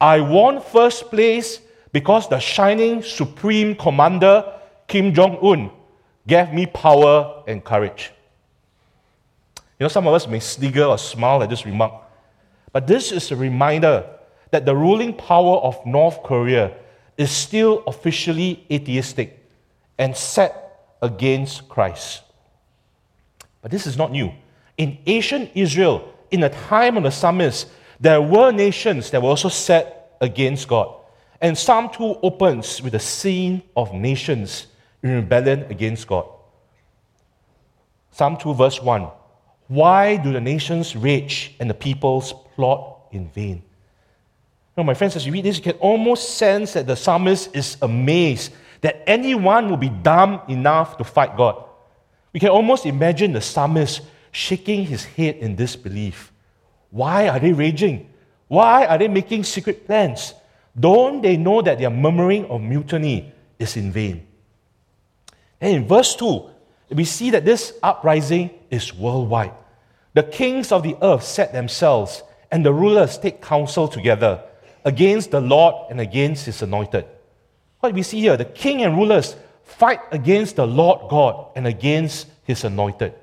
I 0.00 0.20
won 0.20 0.60
first 0.60 1.10
place 1.10 1.60
because 1.92 2.28
the 2.28 2.38
shining 2.38 3.02
supreme 3.02 3.74
commander, 3.76 4.52
Kim 4.88 5.14
Jong 5.14 5.38
un, 5.42 5.70
gave 6.26 6.52
me 6.52 6.66
power 6.66 7.44
and 7.46 7.64
courage. 7.64 8.13
Know, 9.84 9.88
some 9.88 10.06
of 10.06 10.14
us 10.14 10.26
may 10.26 10.40
snigger 10.40 10.84
or 10.84 10.96
smile 10.96 11.42
at 11.42 11.50
this 11.50 11.66
remark, 11.66 11.92
but 12.72 12.86
this 12.86 13.12
is 13.12 13.30
a 13.30 13.36
reminder 13.36 14.06
that 14.50 14.64
the 14.64 14.74
ruling 14.74 15.12
power 15.12 15.58
of 15.58 15.76
North 15.84 16.22
Korea 16.22 16.74
is 17.18 17.30
still 17.30 17.82
officially 17.86 18.64
atheistic 18.72 19.46
and 19.98 20.16
set 20.16 20.94
against 21.02 21.68
Christ. 21.68 22.22
But 23.60 23.70
this 23.70 23.86
is 23.86 23.98
not 23.98 24.10
new. 24.10 24.32
In 24.78 24.96
ancient 25.04 25.50
Israel, 25.54 26.14
in 26.30 26.40
the 26.40 26.48
time 26.48 26.96
of 26.96 27.02
the 27.02 27.10
psalmist, 27.10 27.68
there 28.00 28.22
were 28.22 28.52
nations 28.52 29.10
that 29.10 29.20
were 29.20 29.28
also 29.28 29.50
set 29.50 30.16
against 30.22 30.66
God. 30.66 30.94
And 31.42 31.58
Psalm 31.58 31.90
2 31.92 32.20
opens 32.22 32.80
with 32.80 32.94
a 32.94 32.98
scene 32.98 33.62
of 33.76 33.92
nations 33.92 34.66
in 35.02 35.10
rebellion 35.10 35.66
against 35.68 36.06
God. 36.06 36.26
Psalm 38.12 38.38
2, 38.38 38.54
verse 38.54 38.80
1 38.80 39.08
Why 39.68 40.16
do 40.16 40.32
the 40.32 40.40
nations 40.40 40.94
rage 40.94 41.54
and 41.58 41.68
the 41.70 41.74
peoples 41.74 42.34
plot 42.54 43.08
in 43.12 43.28
vain? 43.28 43.62
Now, 44.76 44.82
my 44.82 44.94
friends, 44.94 45.16
as 45.16 45.24
you 45.24 45.32
read 45.32 45.44
this, 45.44 45.56
you 45.56 45.62
can 45.62 45.76
almost 45.76 46.36
sense 46.36 46.72
that 46.72 46.86
the 46.86 46.96
psalmist 46.96 47.54
is 47.54 47.76
amazed 47.80 48.52
that 48.80 49.02
anyone 49.08 49.70
will 49.70 49.78
be 49.78 49.88
dumb 49.88 50.42
enough 50.48 50.98
to 50.98 51.04
fight 51.04 51.36
God. 51.36 51.64
We 52.32 52.40
can 52.40 52.50
almost 52.50 52.84
imagine 52.84 53.32
the 53.32 53.40
psalmist 53.40 54.02
shaking 54.30 54.84
his 54.84 55.04
head 55.04 55.36
in 55.36 55.56
disbelief. 55.56 56.32
Why 56.90 57.28
are 57.28 57.38
they 57.38 57.52
raging? 57.52 58.10
Why 58.48 58.84
are 58.86 58.98
they 58.98 59.08
making 59.08 59.44
secret 59.44 59.86
plans? 59.86 60.34
Don't 60.78 61.22
they 61.22 61.36
know 61.36 61.62
that 61.62 61.78
their 61.78 61.88
murmuring 61.88 62.44
or 62.46 62.58
mutiny 62.58 63.32
is 63.58 63.76
in 63.76 63.92
vain? 63.92 64.26
And 65.60 65.76
in 65.76 65.86
verse 65.86 66.14
2, 66.16 66.50
we 66.90 67.04
see 67.04 67.30
that 67.30 67.44
this 67.44 67.72
uprising 67.82 68.50
is 68.74 68.92
worldwide. 68.92 69.52
The 70.14 70.22
kings 70.22 70.72
of 70.72 70.82
the 70.82 70.96
earth 71.02 71.24
set 71.24 71.52
themselves, 71.52 72.22
and 72.50 72.64
the 72.64 72.72
rulers 72.72 73.18
take 73.18 73.40
counsel 73.40 73.88
together 73.88 74.42
against 74.84 75.30
the 75.30 75.40
Lord 75.40 75.90
and 75.90 76.00
against 76.00 76.46
his 76.46 76.62
anointed. 76.62 77.06
What 77.80 77.94
we 77.94 78.02
see 78.02 78.20
here, 78.20 78.36
the 78.36 78.44
king 78.44 78.82
and 78.82 78.96
rulers 78.96 79.36
fight 79.64 80.00
against 80.12 80.56
the 80.56 80.66
Lord 80.66 81.10
God 81.10 81.48
and 81.56 81.66
against 81.66 82.28
his 82.44 82.64
anointed. 82.64 83.14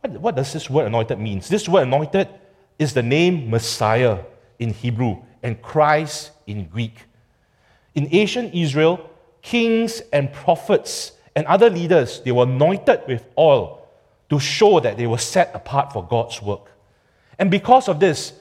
What, 0.00 0.12
what 0.20 0.36
does 0.36 0.52
this 0.52 0.68
word 0.68 0.86
anointed 0.86 1.18
mean? 1.18 1.40
This 1.40 1.68
word 1.68 1.82
anointed 1.82 2.28
is 2.78 2.94
the 2.94 3.02
name 3.02 3.50
Messiah 3.50 4.20
in 4.58 4.72
Hebrew 4.72 5.18
and 5.42 5.60
Christ 5.60 6.32
in 6.46 6.66
Greek. 6.66 7.04
In 7.94 8.08
ancient 8.10 8.54
Israel, 8.54 9.08
kings 9.42 10.00
and 10.12 10.32
prophets 10.32 11.12
and 11.36 11.46
other 11.46 11.70
leaders, 11.70 12.20
they 12.20 12.32
were 12.32 12.44
anointed 12.44 13.02
with 13.06 13.26
oil 13.38 13.79
to 14.30 14.38
show 14.38 14.80
that 14.80 14.96
they 14.96 15.06
were 15.06 15.18
set 15.18 15.50
apart 15.54 15.92
for 15.92 16.06
God's 16.06 16.40
work. 16.40 16.70
And 17.38 17.50
because 17.50 17.88
of 17.88 18.00
this, 18.00 18.32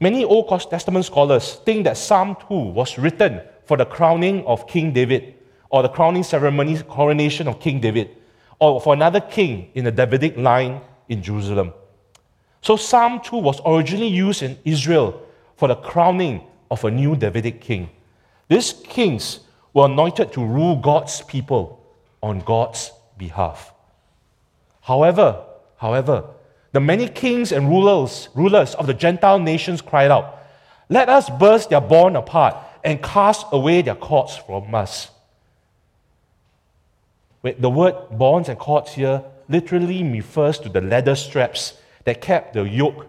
many 0.00 0.24
Old 0.24 0.48
Testament 0.70 1.04
scholars 1.04 1.54
think 1.64 1.84
that 1.84 1.96
Psalm 1.96 2.36
2 2.48 2.54
was 2.54 2.96
written 2.96 3.40
for 3.66 3.76
the 3.76 3.84
crowning 3.84 4.44
of 4.46 4.66
King 4.66 4.92
David, 4.92 5.34
or 5.70 5.82
the 5.82 5.88
crowning 5.88 6.22
ceremony, 6.22 6.78
coronation 6.82 7.48
of 7.48 7.60
King 7.60 7.80
David, 7.80 8.16
or 8.60 8.80
for 8.80 8.94
another 8.94 9.20
king 9.20 9.70
in 9.74 9.84
the 9.84 9.92
Davidic 9.92 10.36
line 10.36 10.80
in 11.08 11.22
Jerusalem. 11.22 11.72
So 12.62 12.76
Psalm 12.76 13.20
2 13.22 13.36
was 13.36 13.60
originally 13.66 14.08
used 14.08 14.42
in 14.42 14.58
Israel 14.64 15.22
for 15.56 15.68
the 15.68 15.76
crowning 15.76 16.42
of 16.70 16.84
a 16.84 16.90
new 16.90 17.16
Davidic 17.16 17.60
king. 17.60 17.90
These 18.48 18.74
kings 18.84 19.40
were 19.74 19.86
anointed 19.86 20.32
to 20.32 20.44
rule 20.44 20.76
God's 20.76 21.20
people 21.22 21.84
on 22.22 22.40
God's 22.40 22.92
behalf. 23.16 23.72
However, 24.88 25.44
however, 25.76 26.24
the 26.72 26.80
many 26.80 27.08
kings 27.08 27.52
and 27.52 27.68
rulers, 27.68 28.30
rulers 28.34 28.74
of 28.74 28.86
the 28.86 28.94
Gentile 28.94 29.38
nations 29.38 29.82
cried 29.82 30.10
out, 30.10 30.38
Let 30.88 31.10
us 31.10 31.28
burst 31.28 31.68
their 31.68 31.82
bond 31.82 32.16
apart 32.16 32.56
and 32.82 33.02
cast 33.02 33.44
away 33.52 33.82
their 33.82 33.96
cords 33.96 34.38
from 34.38 34.74
us. 34.74 35.10
Wait, 37.42 37.60
the 37.60 37.68
word 37.68 37.96
bonds 38.12 38.48
and 38.48 38.58
cords 38.58 38.94
here 38.94 39.22
literally 39.50 40.02
refers 40.02 40.58
to 40.60 40.70
the 40.70 40.80
leather 40.80 41.14
straps 41.14 41.74
that 42.04 42.22
kept 42.22 42.54
the 42.54 42.62
yoke 42.62 43.08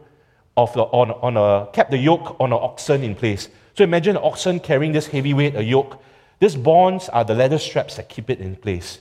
of 0.58 0.74
the, 0.74 0.82
on, 0.82 1.12
on 1.12 1.38
a, 1.38 1.72
kept 1.72 1.92
the 1.92 1.98
yoke 1.98 2.36
on 2.42 2.52
an 2.52 2.60
oxen 2.62 3.04
in 3.04 3.16
place. 3.16 3.48
So 3.76 3.86
imagine 3.86 4.18
an 4.18 4.24
oxen 4.26 4.60
carrying 4.60 4.92
this 4.92 5.08
heavy 5.08 5.34
weight, 5.34 5.56
a 5.56 5.64
yoke. 5.64 6.04
These 6.40 6.58
bonds 6.58 7.08
are 7.08 7.24
the 7.24 7.36
leather 7.36 7.58
straps 7.58 7.96
that 7.96 8.10
keep 8.10 8.30
it 8.30 8.42
in 8.42 8.58
place. 8.58 9.00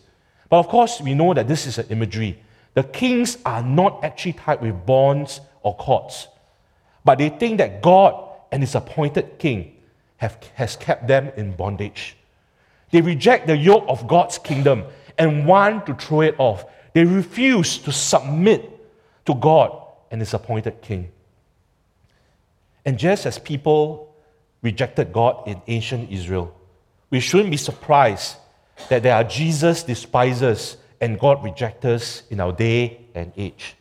But 0.49 0.61
of 0.61 0.69
course, 0.69 1.01
we 1.01 1.15
know 1.15 1.35
that 1.35 1.49
this 1.49 1.67
is 1.67 1.79
an 1.79 1.87
imagery. 1.91 2.41
The 2.75 2.85
kings 2.85 3.39
are 3.45 3.63
not 3.63 4.05
actually 4.05 4.35
tied 4.35 4.61
with 4.61 4.87
bonds 4.87 5.41
or 5.63 5.77
cords, 5.77 6.29
but 7.05 7.19
they 7.19 7.29
think 7.29 7.59
that 7.59 7.83
God 7.83 8.29
and 8.53 8.63
his 8.63 8.75
appointed 8.75 9.39
king 9.39 9.77
have, 10.19 10.39
has 10.55 10.77
kept 10.77 11.09
them 11.09 11.31
in 11.37 11.53
bondage. 11.53 12.17
They 12.91 13.01
reject 13.01 13.47
the 13.47 13.57
yoke 13.57 13.85
of 13.89 14.07
God's 14.07 14.39
kingdom 14.39 14.85
and 15.17 15.47
want 15.47 15.87
to 15.87 15.95
throw 15.95 16.23
it 16.23 16.35
off. 16.39 16.65
They 16.95 17.05
refuse 17.05 17.79
to 17.79 17.93
submit 17.93 18.71
to 19.27 19.35
God 19.35 19.83
and 20.11 20.21
his 20.21 20.33
appointed 20.33 20.81
king. 20.81 21.11
And 22.85 22.99
just 22.99 23.27
as 23.27 23.39
people 23.39 24.15
rejected 24.63 25.13
God 25.13 25.47
in 25.47 25.61
ancient 25.67 26.11
Israel, 26.11 26.55
we 27.11 27.21
shouldn't 27.21 27.51
be 27.51 27.57
surprised 27.57 28.37
that 28.89 29.03
there 29.03 29.15
are 29.15 29.25
Jesus 29.25 29.83
despisers 29.83 30.77
and 31.01 31.19
God 31.19 31.43
reject 31.45 31.85
us 31.85 32.23
in 32.31 32.41
our 32.41 32.53
day 32.53 33.01
and 33.15 33.33
age. 33.37 33.77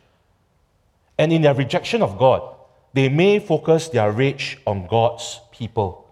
And 1.18 1.34
in 1.34 1.42
their 1.42 1.54
rejection 1.54 2.02
of 2.02 2.18
God, 2.18 2.56
they 2.94 3.10
may 3.10 3.40
focus 3.40 3.90
their 3.90 4.12
rage 4.12 4.58
on 4.66 4.88
God's 4.88 5.40
people. 5.52 6.08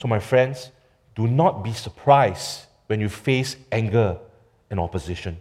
So, 0.00 0.08
my 0.08 0.18
friends, 0.18 0.70
do 1.14 1.26
not 1.26 1.62
be 1.62 1.72
surprised 1.72 2.66
when 2.86 3.00
you 3.00 3.08
face 3.08 3.56
anger 3.70 4.18
and 4.70 4.80
opposition. 4.80 5.38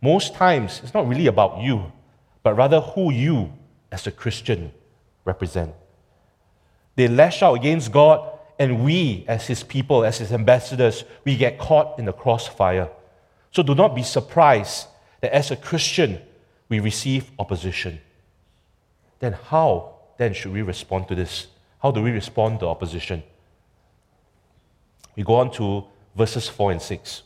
Most 0.00 0.34
times, 0.34 0.80
it's 0.82 0.94
not 0.94 1.08
really 1.08 1.26
about 1.26 1.60
you, 1.60 1.92
but 2.42 2.56
rather 2.56 2.80
who 2.80 3.12
you, 3.12 3.52
as 3.92 4.06
a 4.06 4.10
Christian, 4.10 4.72
represent. 5.24 5.72
They 6.96 7.08
lash 7.08 7.42
out 7.42 7.54
against 7.54 7.92
God, 7.92 8.28
and 8.58 8.84
we, 8.84 9.24
as 9.28 9.46
His 9.46 9.62
people, 9.62 10.04
as 10.04 10.18
His 10.18 10.32
ambassadors, 10.32 11.04
we 11.24 11.36
get 11.36 11.58
caught 11.58 11.98
in 11.98 12.04
the 12.04 12.12
crossfire. 12.12 12.88
So 13.52 13.62
do 13.62 13.74
not 13.74 13.94
be 13.94 14.02
surprised 14.02 14.88
that 15.20 15.32
as 15.32 15.50
a 15.50 15.56
Christian, 15.56 16.20
we 16.68 16.80
receive 16.80 17.30
opposition. 17.38 18.00
Then, 19.20 19.34
how 19.34 19.94
then 20.16 20.34
should 20.34 20.52
we 20.52 20.62
respond 20.62 21.06
to 21.08 21.14
this? 21.14 21.46
How 21.80 21.90
do 21.90 22.02
we 22.02 22.10
respond 22.10 22.60
to 22.60 22.66
opposition? 22.66 23.22
We 25.16 25.22
go 25.22 25.34
on 25.34 25.50
to 25.52 25.84
verses 26.16 26.48
4 26.48 26.72
and 26.72 26.82
6. 26.82 27.22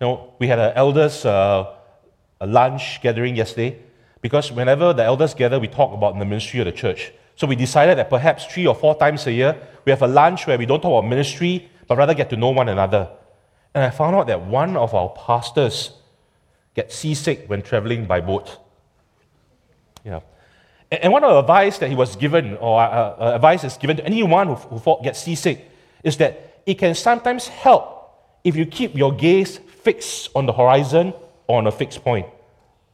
Now, 0.00 0.30
we 0.38 0.48
had 0.48 0.58
an 0.58 0.72
elders 0.74 1.24
uh, 1.24 1.74
a 2.40 2.46
lunch 2.46 3.00
gathering 3.02 3.36
yesterday 3.36 3.78
because 4.20 4.50
whenever 4.50 4.92
the 4.92 5.04
elders 5.04 5.32
gather, 5.32 5.60
we 5.60 5.68
talk 5.68 5.94
about 5.94 6.18
the 6.18 6.24
ministry 6.24 6.60
of 6.60 6.66
the 6.66 6.72
church. 6.72 7.12
So 7.36 7.46
we 7.46 7.56
decided 7.56 7.98
that 7.98 8.10
perhaps 8.10 8.46
three 8.46 8.66
or 8.66 8.74
four 8.74 8.96
times 8.96 9.26
a 9.26 9.32
year, 9.32 9.56
we 9.84 9.90
have 9.90 10.02
a 10.02 10.08
lunch 10.08 10.46
where 10.46 10.58
we 10.58 10.66
don't 10.66 10.80
talk 10.80 10.98
about 10.98 11.08
ministry, 11.08 11.70
but 11.86 11.96
rather 11.96 12.14
get 12.14 12.30
to 12.30 12.36
know 12.36 12.50
one 12.50 12.68
another. 12.68 13.10
And 13.74 13.84
I 13.84 13.90
found 13.90 14.16
out 14.16 14.26
that 14.26 14.42
one 14.42 14.76
of 14.76 14.94
our 14.94 15.08
pastors 15.10 15.92
gets 16.74 16.94
seasick 16.94 17.48
when 17.48 17.62
traveling 17.62 18.06
by 18.06 18.20
boat. 18.20 18.58
Yeah. 20.04 20.20
And 20.90 21.12
one 21.12 21.24
of 21.24 21.30
the 21.30 21.38
advice 21.38 21.78
that 21.78 21.88
he 21.88 21.96
was 21.96 22.16
given, 22.16 22.56
or 22.58 22.80
uh, 22.80 22.84
uh, 22.84 23.32
advice 23.34 23.64
is 23.64 23.78
given 23.78 23.96
to 23.96 24.04
anyone 24.04 24.48
who, 24.48 24.54
who 24.54 25.02
gets 25.02 25.22
seasick, 25.22 25.70
is 26.04 26.18
that 26.18 26.62
it 26.66 26.74
can 26.74 26.94
sometimes 26.94 27.48
help 27.48 28.38
if 28.44 28.56
you 28.56 28.66
keep 28.66 28.94
your 28.94 29.12
gaze 29.12 29.58
fixed 29.58 30.30
on 30.34 30.46
the 30.46 30.52
horizon 30.52 31.14
or 31.46 31.58
on 31.58 31.66
a 31.66 31.72
fixed 31.72 32.04
point, 32.04 32.26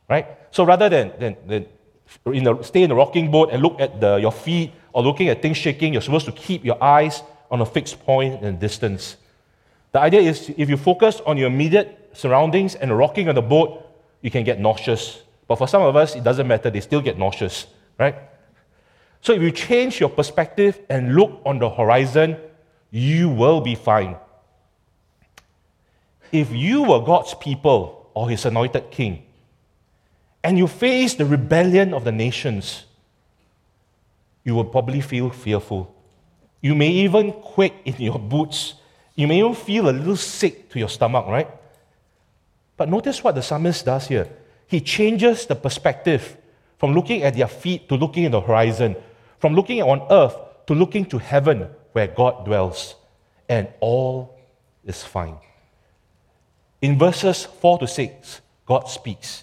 right? 0.09 0.27
So 0.53 0.65
rather 0.65 0.89
than, 0.89 1.13
than, 1.19 1.37
than 1.47 1.67
in 2.27 2.45
the, 2.45 2.63
stay 2.63 2.83
in 2.83 2.89
the 2.89 2.95
rocking 2.95 3.31
boat 3.31 3.51
and 3.53 3.63
look 3.63 3.81
at 3.81 4.01
the, 4.01 4.17
your 4.17 4.33
feet 4.33 4.73
or 4.93 5.03
looking 5.03 5.29
at 5.29 5.43
things 5.43 5.57
shaking, 5.57 5.93
you're 5.93 6.03
supposed 6.03 6.27
to 6.27 6.33
keep 6.33 6.65
your 6.65 6.83
eyes 6.83 7.23
on 7.51 7.61
a 7.61 7.67
fixed 7.67 8.01
point 8.05 8.43
and 8.45 8.61
distance. 8.61 9.17
The 9.93 10.01
idea 10.01 10.21
is 10.21 10.53
if 10.57 10.69
you 10.69 10.77
focus 10.77 11.21
on 11.27 11.37
your 11.37 11.49
immediate 11.49 12.11
surroundings 12.13 12.75
and 12.75 12.97
rocking 12.97 13.29
on 13.29 13.35
the 13.35 13.43
boat, 13.43 13.85
you 14.21 14.31
can 14.31 14.45
get 14.45 14.61
nauseous. 14.61 15.23
But 15.47 15.57
for 15.57 15.67
some 15.67 15.83
of 15.83 15.97
us, 15.97 16.15
it 16.15 16.25
doesn't 16.25 16.47
matter, 16.47 16.71
they 16.71 16.81
still 16.81 17.01
get 17.01 17.19
nauseous, 17.19 17.67
right? 17.99 18.17
So 19.21 19.33
if 19.33 19.43
you 19.43 19.51
change 19.51 20.01
your 20.01 20.11
perspective 20.11 20.81
and 20.89 21.15
look 21.15 21.41
on 21.45 21.59
the 21.59 21.71
horizon, 21.71 22.37
you 22.91 23.29
will 23.29 23.61
be 23.61 23.75
fine. 23.75 24.17
If 26.31 26.53
you 26.53 26.83
were 26.83 27.01
God's 27.01 27.35
people 27.35 28.11
or 28.15 28.29
his 28.29 28.45
anointed 28.45 28.91
king, 28.91 29.25
and 30.45 30.59
you 30.59 30.67
face 30.67 31.15
the 31.15 31.25
rebellion 31.25 31.95
of 31.95 32.05
the 32.05 32.13
nations, 32.13 32.85
you 34.45 34.55
will 34.55 34.65
probably 34.65 35.01
feel 35.01 35.31
fearful. 35.31 35.95
You 36.61 36.75
may 36.75 36.89
even 36.89 37.33
quake 37.33 37.75
in 37.85 37.97
your 37.99 38.19
boots. 38.19 38.75
You 39.19 39.27
may 39.27 39.41
even 39.41 39.55
feel 39.57 39.89
a 39.89 39.91
little 39.91 40.15
sick 40.15 40.71
to 40.71 40.79
your 40.79 40.89
stomach, 40.89 41.27
right? 41.27 41.51
But 42.77 42.89
notice 42.89 43.25
what 43.25 43.35
the 43.35 43.43
psalmist 43.43 43.85
does 43.85 44.07
here. 44.07 44.29
He 44.69 44.81
changes 44.81 45.45
the 45.45 45.57
perspective 45.57 46.37
from 46.79 46.95
looking 46.95 47.25
at 47.25 47.35
their 47.35 47.49
feet 47.49 47.89
to 47.89 47.97
looking 47.97 48.27
at 48.27 48.31
the 48.31 48.41
horizon, 48.41 48.95
from 49.41 49.55
looking 49.55 49.83
on 49.83 50.07
earth 50.09 50.37
to 50.69 50.75
looking 50.75 51.05
to 51.07 51.19
heaven 51.19 51.69
where 51.91 52.07
God 52.07 52.45
dwells, 52.45 52.95
and 53.49 53.67
all 53.81 54.39
is 54.85 55.03
fine. 55.03 55.35
In 56.81 56.97
verses 56.97 57.45
4 57.45 57.81
to 57.81 57.89
6, 57.89 58.41
God 58.67 58.89
speaks. 58.89 59.43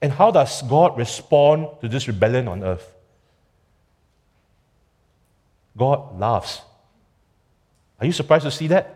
And 0.00 0.12
how 0.12 0.30
does 0.30 0.62
God 0.62 0.96
respond 0.96 1.66
to 1.80 1.88
this 1.88 2.06
rebellion 2.06 2.46
on 2.46 2.62
earth? 2.62 2.94
God 5.76 6.16
laughs. 6.16 6.60
Are 7.98 8.06
you 8.06 8.12
surprised 8.12 8.44
to 8.44 8.52
see 8.52 8.68
that? 8.68 8.95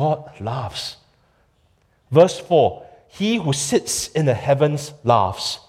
God 0.00 0.40
laughs. 0.40 0.96
Verse 2.10 2.40
4 2.40 2.86
He 3.08 3.36
who 3.36 3.52
sits 3.52 4.08
in 4.08 4.24
the 4.24 4.34
heavens 4.34 4.94
laughs, 5.04 5.60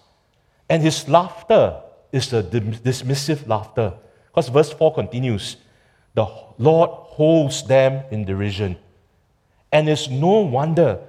and 0.69 0.81
his 0.81 1.09
laughter 1.09 1.81
is 2.13 2.31
a 2.31 2.41
dismissive 2.41 3.45
laughter. 3.45 3.93
Because 4.27 4.47
verse 4.47 4.71
4 4.71 4.93
continues 4.93 5.57
The 6.13 6.27
Lord 6.57 6.91
holds 6.91 7.67
them 7.67 8.05
in 8.09 8.23
derision. 8.23 8.77
And 9.69 9.89
it's 9.89 10.09
no 10.09 10.39
wonder, 10.39 10.99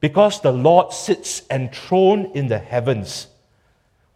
because 0.00 0.40
the 0.40 0.52
Lord 0.52 0.94
sits 0.94 1.42
enthroned 1.50 2.34
in 2.34 2.48
the 2.48 2.58
heavens. 2.58 3.26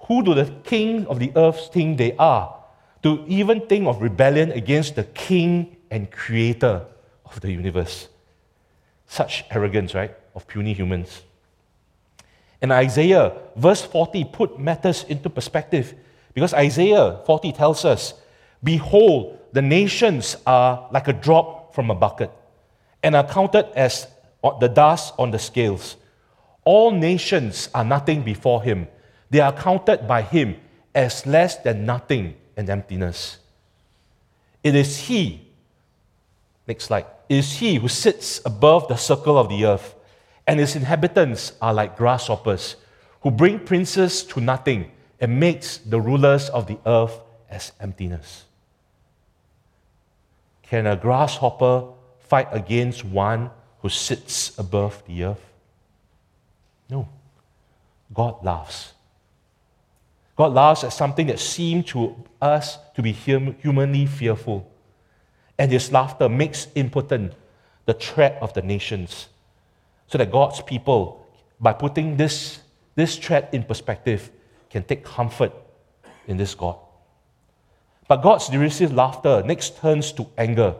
Who 0.08 0.22
do 0.22 0.32
the 0.32 0.50
king 0.64 1.06
of 1.06 1.18
the 1.18 1.32
earth 1.36 1.68
think 1.70 1.98
they 1.98 2.16
are? 2.16 2.64
To 3.02 3.26
even 3.28 3.66
think 3.66 3.86
of 3.86 4.00
rebellion 4.00 4.52
against 4.52 4.94
the 4.96 5.04
king 5.04 5.76
and 5.90 6.10
creator 6.10 6.86
of 7.26 7.42
the 7.42 7.52
universe. 7.52 8.08
Such 9.06 9.44
arrogance, 9.50 9.94
right, 9.94 10.14
of 10.34 10.46
puny 10.46 10.72
humans. 10.72 11.22
And 12.60 12.72
Isaiah, 12.72 13.32
verse 13.56 13.82
40, 13.82 14.24
put 14.24 14.58
matters 14.58 15.04
into 15.04 15.28
perspective 15.28 15.94
because 16.32 16.54
Isaiah 16.54 17.20
40 17.26 17.52
tells 17.52 17.84
us, 17.84 18.14
Behold, 18.62 19.38
the 19.52 19.62
nations 19.62 20.36
are 20.46 20.88
like 20.90 21.06
a 21.08 21.12
drop 21.12 21.74
from 21.74 21.90
a 21.90 21.94
bucket 21.94 22.30
and 23.02 23.14
are 23.14 23.26
counted 23.26 23.66
as 23.76 24.08
the 24.60 24.68
dust 24.68 25.14
on 25.18 25.30
the 25.30 25.38
scales. 25.38 25.96
All 26.64 26.90
nations 26.90 27.68
are 27.74 27.84
nothing 27.84 28.22
before 28.22 28.62
him. 28.62 28.88
They 29.30 29.40
are 29.40 29.52
counted 29.52 30.08
by 30.08 30.22
him 30.22 30.56
as 30.94 31.26
less 31.26 31.58
than 31.58 31.84
nothing 31.84 32.34
and 32.56 32.70
emptiness. 32.70 33.38
It 34.62 34.74
is 34.74 34.96
he, 34.96 35.43
next 36.66 36.84
slide, 36.84 37.06
is 37.28 37.54
he 37.54 37.76
who 37.76 37.88
sits 37.88 38.40
above 38.44 38.88
the 38.88 38.96
circle 38.96 39.38
of 39.38 39.48
the 39.48 39.64
earth, 39.64 39.94
and 40.46 40.60
his 40.60 40.76
inhabitants 40.76 41.52
are 41.60 41.74
like 41.74 41.96
grasshoppers, 41.96 42.76
who 43.22 43.30
bring 43.30 43.58
princes 43.58 44.22
to 44.24 44.40
nothing 44.40 44.90
and 45.20 45.40
makes 45.40 45.78
the 45.78 46.00
rulers 46.00 46.50
of 46.50 46.66
the 46.66 46.78
earth 46.84 47.20
as 47.48 47.72
emptiness. 47.80 48.44
Can 50.62 50.86
a 50.86 50.96
grasshopper 50.96 51.88
fight 52.20 52.48
against 52.50 53.04
one 53.04 53.50
who 53.80 53.88
sits 53.88 54.58
above 54.58 55.02
the 55.06 55.24
earth? 55.24 55.52
No. 56.90 57.08
God 58.12 58.44
laughs. 58.44 58.92
God 60.36 60.52
laughs 60.52 60.84
at 60.84 60.92
something 60.92 61.26
that 61.28 61.38
seemed 61.38 61.86
to 61.88 62.16
us 62.42 62.78
to 62.94 63.02
be 63.02 63.12
humanly 63.12 64.06
fearful. 64.06 64.70
And 65.58 65.70
his 65.70 65.92
laughter 65.92 66.28
makes 66.28 66.66
impotent 66.74 67.32
the 67.86 67.94
threat 67.94 68.38
of 68.40 68.52
the 68.54 68.62
nations. 68.62 69.28
So 70.08 70.18
that 70.18 70.30
God's 70.30 70.60
people, 70.62 71.26
by 71.60 71.72
putting 71.72 72.16
this, 72.16 72.60
this 72.94 73.16
threat 73.16 73.50
in 73.52 73.64
perspective, 73.64 74.30
can 74.70 74.82
take 74.82 75.04
comfort 75.04 75.52
in 76.26 76.36
this 76.36 76.54
God. 76.54 76.76
But 78.08 78.22
God's 78.22 78.48
derisive 78.48 78.92
laughter 78.92 79.42
next 79.44 79.78
turns 79.78 80.12
to 80.12 80.26
anger. 80.36 80.74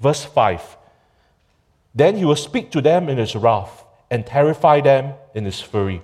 Verse 0.00 0.24
5 0.24 0.76
Then 1.94 2.16
he 2.16 2.24
will 2.24 2.36
speak 2.36 2.70
to 2.72 2.80
them 2.80 3.08
in 3.08 3.18
his 3.18 3.36
wrath 3.36 3.84
and 4.10 4.26
terrify 4.26 4.80
them 4.80 5.14
in 5.34 5.44
his 5.44 5.60
fury. 5.60 6.02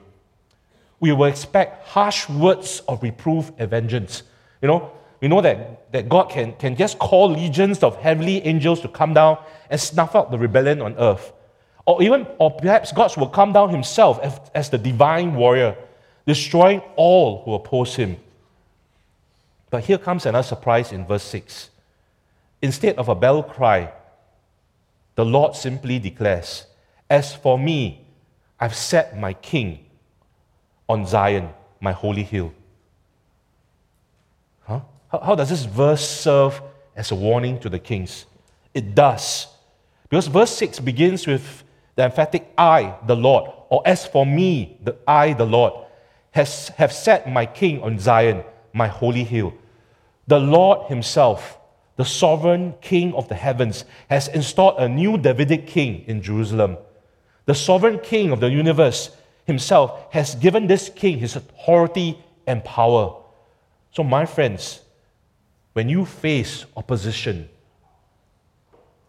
We 1.01 1.13
will 1.13 1.27
expect 1.27 1.89
harsh 1.89 2.29
words 2.29 2.81
of 2.89 3.03
reproof 3.03 3.53
and 3.59 3.71
vengeance. 3.71 4.23
You 4.63 4.69
know, 4.69 4.93
we 5.21 5.29
know 5.29 5.41
that, 5.41 5.93
that 5.93 6.09
God 6.09 6.25
can, 6.31 6.53
can 6.55 6.77
just 6.77 6.99
call 6.99 7.31
legions 7.31 7.83
of 7.83 7.97
heavenly 7.97 8.45
angels 8.45 8.81
to 8.81 8.89
come 8.89 9.15
down 9.15 9.39
and 9.71 9.81
snuff 9.81 10.15
out 10.15 10.31
the 10.31 10.39
rebellion 10.39 10.83
on 10.83 10.95
earth. 10.99 11.33
Or 11.87 12.03
even, 12.03 12.27
or 12.39 12.51
perhaps 12.51 12.93
God 12.93 13.17
will 13.17 13.29
come 13.29 13.53
down 13.53 13.71
himself 13.71 14.19
as, 14.21 14.41
as 14.55 14.71
the 14.71 14.79
divine 14.79 15.35
warrior, 15.35 15.77
destroying 16.27 16.83
all 16.97 17.43
who 17.45 17.55
oppose 17.55 17.95
him. 17.95 18.17
But 19.71 19.85
here 19.85 19.99
comes 19.99 20.27
another 20.27 20.47
surprise 20.47 20.93
in 20.93 21.07
verse 21.07 21.23
6. 21.25 21.71
Instead 22.63 22.97
of 22.97 23.09
a 23.09 23.15
bell 23.15 23.43
cry, 23.43 23.93
the 25.15 25.25
Lord 25.25 25.55
simply 25.55 25.99
declares, 25.99 26.67
As 27.09 27.35
for 27.35 27.59
me, 27.59 28.07
I've 28.59 28.75
set 28.75 29.19
my 29.19 29.33
king 29.33 29.85
on 30.89 31.07
Zion, 31.07 31.51
my 31.81 31.93
holy 31.93 32.23
hill. 32.23 32.53
How 35.25 35.35
does 35.35 35.51
this 35.51 35.65
verse 35.65 36.07
serve 36.07 36.61
as 36.95 37.11
a 37.11 37.15
warning 37.15 37.59
to 37.61 37.69
the 37.69 37.79
kings? 37.79 38.27
It 38.75 38.95
does. 38.95 39.49
Because 40.09 40.27
verse 40.27 40.51
6 40.57 40.81
begins 40.81 41.27
with 41.27 41.65
the 41.97 42.05
emphatic 42.05 42.53
I, 42.57 42.97
the 43.07 43.17
Lord, 43.17 43.51
or 43.69 43.83
as 43.85 44.07
for 44.07 44.25
me, 44.25 44.79
the 44.83 44.97
I, 45.07 45.33
the 45.33 45.47
Lord, 45.47 45.73
has, 46.33 46.69
have 46.77 46.93
set 46.93 47.31
my 47.31 47.47
king 47.47 47.83
on 47.83 47.99
Zion, 47.99 48.45
my 48.73 48.87
holy 48.87 49.25
hill. 49.25 49.55
The 50.27 50.39
Lord 50.39 50.89
Himself, 50.89 51.59
the 51.97 52.05
sovereign 52.05 52.75
King 52.81 53.15
of 53.15 53.29
the 53.29 53.35
heavens, 53.35 53.85
has 54.11 54.29
installed 54.29 54.79
a 54.79 54.89
new 54.89 55.17
Davidic 55.17 55.67
king 55.67 56.05
in 56.07 56.21
Jerusalem. 56.21 56.77
The 57.47 57.55
sovereign 57.55 58.01
King 58.01 58.33
of 58.33 58.41
the 58.41 58.51
universe 58.51 59.17
Himself 59.47 60.13
has 60.13 60.35
given 60.35 60.67
this 60.67 60.89
king 60.89 61.19
his 61.19 61.37
authority 61.37 62.19
and 62.47 62.63
power. 62.65 63.17
So, 63.93 64.05
my 64.05 64.27
friends, 64.27 64.81
when 65.77 65.91
you 65.91 66.07
face 66.07 66.65
opposition 66.75 67.47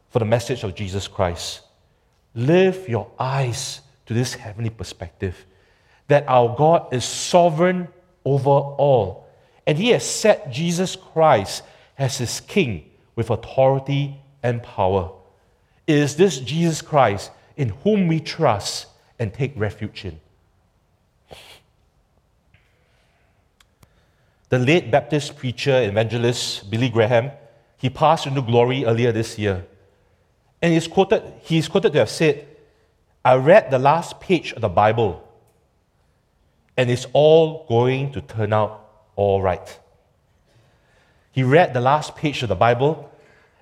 for 0.10 0.20
the 0.20 0.26
message 0.26 0.66
of 0.66 0.76
Jesus 0.76 1.08
Christ, 1.08 1.62
lift 2.36 2.90
your 2.90 3.10
eyes 3.18 3.80
to 4.06 4.14
this 4.14 4.34
heavenly 4.34 4.70
perspective 4.70 5.46
that 6.10 6.26
our 6.28 6.54
God 6.58 6.94
is 6.94 7.06
sovereign 7.06 7.88
over 8.26 8.50
all 8.50 9.30
and 9.66 9.78
he 9.78 9.92
has 9.92 10.06
set 10.06 10.52
Jesus 10.52 10.98
Christ 10.98 11.64
as 11.98 12.18
his 12.18 12.42
king 12.42 12.90
with 13.16 13.30
authority 13.30 14.20
and 14.44 14.62
power. 14.62 15.14
It 15.88 15.96
is 15.96 16.18
this 16.18 16.38
Jesus 16.38 16.82
Christ 16.82 17.32
in 17.56 17.70
whom 17.70 18.10
we 18.10 18.20
trust 18.20 18.88
and 19.20 19.34
take 19.34 19.54
refuge 19.56 20.04
in. 20.04 20.20
The 24.50 24.60
late 24.60 24.90
Baptist 24.90 25.36
preacher 25.36 25.72
and 25.72 25.92
evangelist 25.92 26.70
Billy 26.72 26.90
Graham, 26.90 27.32
he 27.78 27.90
passed 27.90 28.26
into 28.26 28.42
glory 28.42 28.86
earlier 28.86 29.12
this 29.12 29.38
year. 29.38 29.66
And 30.62 30.74
he's 30.74 30.88
quoted, 30.88 31.22
he's 31.42 31.68
quoted 31.68 31.92
to 31.94 32.00
have 32.00 32.10
said, 32.10 32.48
I 33.26 33.36
read 33.36 33.72
the 33.72 33.80
last 33.80 34.22
page 34.22 34.54
of 34.54 34.62
the 34.62 34.70
Bible, 34.70 35.22
and 36.78 36.90
it's 36.90 37.06
all 37.12 37.66
going 37.68 38.14
to 38.14 38.22
turn 38.22 38.54
out 38.54 38.90
all 39.18 39.42
right. 39.42 39.80
He 41.34 41.44
read 41.44 41.74
the 41.74 41.82
last 41.82 42.16
page 42.16 42.42
of 42.42 42.50
the 42.50 42.56
Bible 42.56 43.12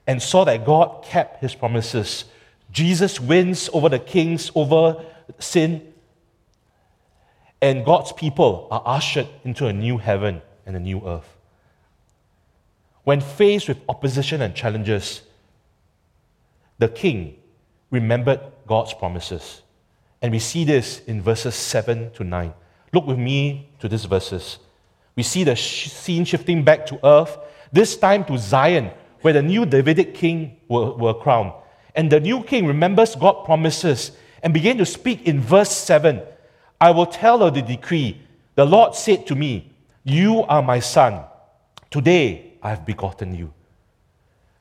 and 0.06 0.22
saw 0.22 0.46
that 0.46 0.66
God 0.66 1.04
kept 1.04 1.42
his 1.42 1.56
promises. 1.56 2.26
Jesus 2.72 3.20
wins 3.20 3.72
over 3.74 3.90
the 3.90 4.00
kings, 4.00 4.52
over 4.54 5.04
sin, 5.40 5.94
and 7.60 7.84
God's 7.84 8.12
people 8.12 8.68
are 8.70 8.84
ushered 8.86 9.28
into 9.44 9.66
a 9.66 9.74
new 9.74 9.98
heaven 9.98 10.44
and 10.66 10.76
a 10.76 10.80
new 10.80 11.02
earth. 11.06 11.38
When 13.04 13.22
faced 13.22 13.68
with 13.68 13.78
opposition 13.88 14.42
and 14.42 14.56
challenges, 14.56 15.22
the 16.80 16.88
king 16.88 17.38
remembered 17.92 18.42
God's 18.68 18.94
promises. 18.94 19.62
And 20.22 20.32
we 20.32 20.40
see 20.40 20.64
this 20.64 21.02
in 21.06 21.22
verses 21.22 21.56
7 21.56 22.12
to 22.12 22.24
9. 22.24 22.54
Look 22.94 23.06
with 23.06 23.20
me 23.20 23.70
to 23.80 23.88
these 23.88 24.06
verses. 24.06 24.58
We 25.16 25.24
see 25.24 25.44
the 25.44 25.56
sh- 25.56 25.92
scene 25.92 26.26
shifting 26.26 26.64
back 26.64 26.86
to 26.88 27.00
earth, 27.06 27.38
this 27.72 27.96
time 27.96 28.26
to 28.26 28.38
Zion, 28.38 28.92
where 29.22 29.34
the 29.34 29.42
new 29.42 29.66
Davidic 29.66 30.14
king 30.14 30.58
will, 30.68 30.98
will 30.98 31.14
crown. 31.14 31.54
And 31.94 32.12
the 32.12 32.20
new 32.20 32.44
king 32.44 32.66
remembers 32.66 33.16
God's 33.16 33.46
promises 33.46 34.12
and 34.42 34.54
began 34.54 34.78
to 34.78 34.86
speak 34.86 35.28
in 35.28 35.40
verse 35.40 35.72
7 35.72 36.22
I 36.80 36.92
will 36.92 37.06
tell 37.06 37.42
of 37.42 37.54
the 37.54 37.62
decree. 37.62 38.22
The 38.56 38.66
Lord 38.66 38.96
said 38.96 39.26
to 39.28 39.36
me, 39.36 39.72
You 40.06 40.44
are 40.44 40.62
my 40.62 40.80
son. 40.80 41.24
Today 41.90 42.54
I 42.62 42.70
have 42.70 42.86
begotten 42.86 43.36
you. 43.36 43.52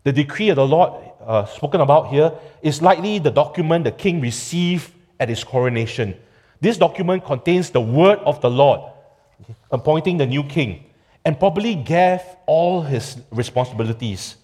The 0.02 0.12
decree 0.12 0.48
of 0.48 0.56
the 0.56 0.66
Lord 0.66 0.92
uh, 1.24 1.44
spoken 1.44 1.80
about 1.80 2.08
here 2.08 2.32
is 2.62 2.82
likely 2.82 3.18
the 3.18 3.30
document 3.30 3.84
the 3.84 3.92
king 3.92 4.20
received 4.20 4.90
at 5.20 5.28
his 5.28 5.44
coronation. 5.44 6.16
This 6.60 6.78
document 6.78 7.24
contains 7.24 7.70
the 7.70 7.80
word 7.80 8.18
of 8.20 8.40
the 8.40 8.50
Lord 8.50 8.90
appointing 9.70 10.16
the 10.16 10.26
new 10.26 10.44
king, 10.44 10.84
and 11.24 11.38
probably 11.38 11.74
gave 11.74 12.20
all 12.46 12.82
his 12.82 13.18
responsibilities. 13.30 14.36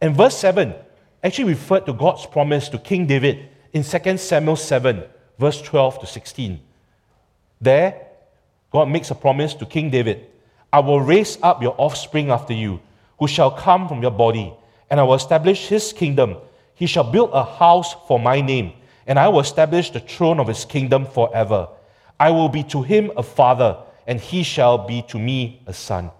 And 0.00 0.16
verse 0.16 0.36
7 0.36 0.74
actually 1.22 1.44
referred 1.44 1.86
to 1.86 1.92
God's 1.92 2.26
promise 2.26 2.68
to 2.70 2.78
King 2.78 3.06
David 3.06 3.48
in 3.72 3.82
2 3.82 4.18
Samuel 4.18 4.56
7, 4.56 5.02
verse 5.38 5.62
12 5.62 6.00
to 6.00 6.06
16. 6.06 6.60
There, 7.60 8.00
God 8.74 8.88
makes 8.88 9.12
a 9.12 9.14
promise 9.14 9.54
to 9.54 9.66
King 9.66 9.88
David 9.88 10.26
I 10.72 10.80
will 10.80 11.00
raise 11.00 11.38
up 11.40 11.62
your 11.62 11.76
offspring 11.78 12.32
after 12.32 12.52
you, 12.52 12.80
who 13.20 13.28
shall 13.28 13.52
come 13.52 13.86
from 13.86 14.02
your 14.02 14.10
body, 14.10 14.52
and 14.90 14.98
I 14.98 15.04
will 15.04 15.14
establish 15.14 15.68
his 15.68 15.92
kingdom. 15.92 16.38
He 16.74 16.86
shall 16.86 17.04
build 17.04 17.30
a 17.32 17.44
house 17.44 17.94
for 18.08 18.18
my 18.18 18.40
name, 18.40 18.72
and 19.06 19.16
I 19.16 19.28
will 19.28 19.38
establish 19.38 19.90
the 19.90 20.00
throne 20.00 20.40
of 20.40 20.48
his 20.48 20.64
kingdom 20.64 21.06
forever. 21.06 21.68
I 22.18 22.32
will 22.32 22.48
be 22.48 22.64
to 22.64 22.82
him 22.82 23.12
a 23.16 23.22
father 23.22 23.78
and 24.08 24.20
he 24.20 24.42
shall 24.42 24.76
be 24.78 25.02
to 25.02 25.20
me 25.20 25.62
a 25.66 25.72
son. 25.72 26.10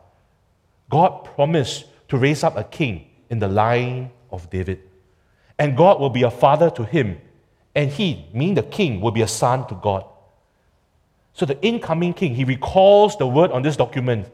God 0.88 1.24
promised 1.24 1.86
to 2.08 2.16
raise 2.16 2.44
up 2.44 2.56
a 2.56 2.62
king 2.62 3.06
in 3.30 3.40
the 3.40 3.48
line 3.48 4.12
of 4.30 4.48
David. 4.48 4.80
And 5.58 5.76
God 5.76 5.98
will 5.98 6.10
be 6.10 6.22
a 6.22 6.30
father 6.30 6.70
to 6.70 6.84
him, 6.84 7.20
and 7.74 7.90
he, 7.90 8.26
meaning 8.32 8.54
the 8.54 8.62
king, 8.62 9.00
will 9.00 9.10
be 9.10 9.22
a 9.22 9.28
son 9.28 9.66
to 9.66 9.74
God. 9.74 10.04
So 11.34 11.44
the 11.44 11.60
incoming 11.62 12.14
king, 12.14 12.34
he 12.34 12.44
recalls 12.44 13.16
the 13.18 13.26
word 13.26 13.50
on 13.50 13.62
this 13.62 13.76
document 13.76 14.28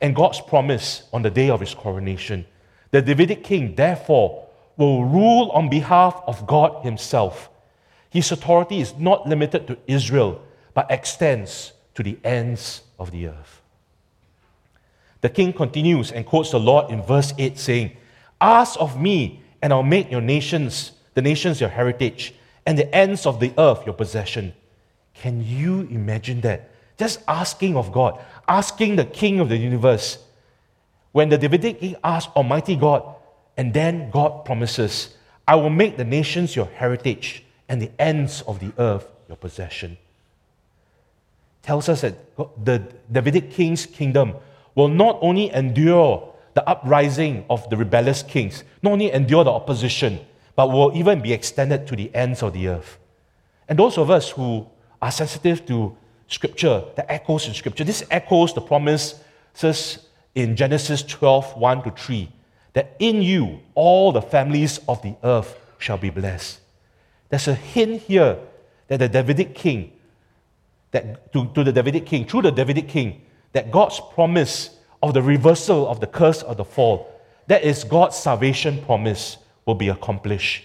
and 0.00 0.14
God's 0.14 0.40
promise 0.40 1.04
on 1.12 1.22
the 1.22 1.30
day 1.30 1.48
of 1.50 1.60
his 1.60 1.74
coronation. 1.74 2.44
The 2.90 3.00
Davidic 3.00 3.42
king, 3.42 3.74
therefore, 3.74 4.46
will 4.76 5.04
rule 5.04 5.50
on 5.50 5.70
behalf 5.70 6.22
of 6.26 6.46
God 6.46 6.84
himself. 6.84 7.48
His 8.10 8.30
authority 8.30 8.80
is 8.80 8.94
not 8.98 9.26
limited 9.26 9.66
to 9.66 9.78
Israel, 9.86 10.42
but 10.74 10.90
extends 10.90 11.72
to 11.94 12.02
the 12.02 12.18
ends 12.22 12.82
of 12.98 13.10
the 13.10 13.28
earth. 13.28 13.62
The 15.22 15.30
king 15.30 15.52
continues 15.52 16.12
and 16.12 16.26
quotes 16.26 16.50
the 16.50 16.60
Lord 16.60 16.90
in 16.90 17.02
verse 17.02 17.32
8, 17.38 17.58
saying, 17.58 17.96
Ask 18.40 18.78
of 18.80 19.00
me, 19.00 19.42
and 19.62 19.72
I'll 19.72 19.82
make 19.82 20.10
your 20.10 20.20
nations, 20.20 20.92
the 21.14 21.22
nations 21.22 21.60
your 21.60 21.70
heritage, 21.70 22.34
and 22.66 22.76
the 22.76 22.92
ends 22.94 23.24
of 23.24 23.40
the 23.40 23.54
earth 23.56 23.86
your 23.86 23.94
possession. 23.94 24.52
Can 25.14 25.44
you 25.44 25.80
imagine 25.90 26.40
that? 26.42 26.70
Just 26.98 27.20
asking 27.26 27.76
of 27.76 27.92
God, 27.92 28.18
asking 28.48 28.96
the 28.96 29.04
King 29.04 29.40
of 29.40 29.48
the 29.48 29.56
universe. 29.56 30.18
When 31.12 31.28
the 31.28 31.38
Davidic 31.38 31.80
king 31.80 31.96
asked 32.02 32.30
Almighty 32.34 32.74
God, 32.74 33.04
and 33.56 33.74
then 33.74 34.10
God 34.10 34.44
promises, 34.44 35.14
I 35.46 35.56
will 35.56 35.70
make 35.70 35.96
the 35.96 36.04
nations 36.04 36.56
your 36.56 36.66
heritage 36.66 37.44
and 37.68 37.82
the 37.82 37.90
ends 37.98 38.42
of 38.42 38.60
the 38.60 38.72
earth 38.78 39.06
your 39.28 39.36
possession. 39.36 39.98
Tells 41.62 41.88
us 41.88 42.00
that 42.00 42.14
the 42.64 42.82
Davidic 43.10 43.50
king's 43.50 43.86
kingdom 43.86 44.34
will 44.74 44.88
not 44.88 45.18
only 45.20 45.50
endure 45.50 46.32
the 46.54 46.66
uprising 46.68 47.44
of 47.48 47.68
the 47.70 47.76
rebellious 47.76 48.22
kings, 48.22 48.64
not 48.82 48.92
only 48.92 49.12
endure 49.12 49.44
the 49.44 49.52
opposition, 49.52 50.20
but 50.56 50.70
will 50.70 50.92
even 50.94 51.20
be 51.20 51.32
extended 51.32 51.86
to 51.86 51.96
the 51.96 52.14
ends 52.14 52.42
of 52.42 52.52
the 52.52 52.68
earth. 52.68 52.98
And 53.68 53.78
those 53.78 53.96
of 53.96 54.10
us 54.10 54.30
who 54.30 54.66
are 55.02 55.10
sensitive 55.10 55.66
to 55.66 55.94
Scripture, 56.28 56.84
that 56.96 57.10
echoes 57.10 57.46
in 57.46 57.52
Scripture, 57.52 57.84
this 57.84 58.04
echoes 58.10 58.54
the 58.54 58.60
promises 58.62 59.98
in 60.34 60.56
Genesis 60.56 61.02
12 61.02 61.58
1 61.58 61.82
to 61.82 61.90
3 61.90 62.32
that 62.72 62.96
in 62.98 63.20
you 63.20 63.60
all 63.74 64.12
the 64.12 64.22
families 64.22 64.78
of 64.88 65.02
the 65.02 65.14
earth 65.24 65.58
shall 65.78 65.98
be 65.98 66.10
blessed. 66.10 66.60
There's 67.28 67.48
a 67.48 67.54
hint 67.54 68.02
here 68.02 68.38
that 68.88 68.98
the 68.98 69.08
Davidic 69.08 69.54
king, 69.54 69.92
that 70.90 71.32
to, 71.32 71.46
to 71.54 71.64
the 71.64 71.72
Davidic 71.72 72.06
king, 72.06 72.24
through 72.24 72.42
the 72.42 72.52
Davidic 72.52 72.88
king, 72.88 73.22
that 73.52 73.70
God's 73.70 74.00
promise 74.14 74.70
of 75.02 75.14
the 75.14 75.22
reversal 75.22 75.88
of 75.88 76.00
the 76.00 76.06
curse 76.06 76.42
of 76.42 76.56
the 76.56 76.64
fall, 76.64 77.20
that 77.46 77.62
is 77.62 77.84
God's 77.84 78.16
salvation 78.16 78.82
promise, 78.84 79.38
will 79.66 79.74
be 79.74 79.88
accomplished. 79.88 80.64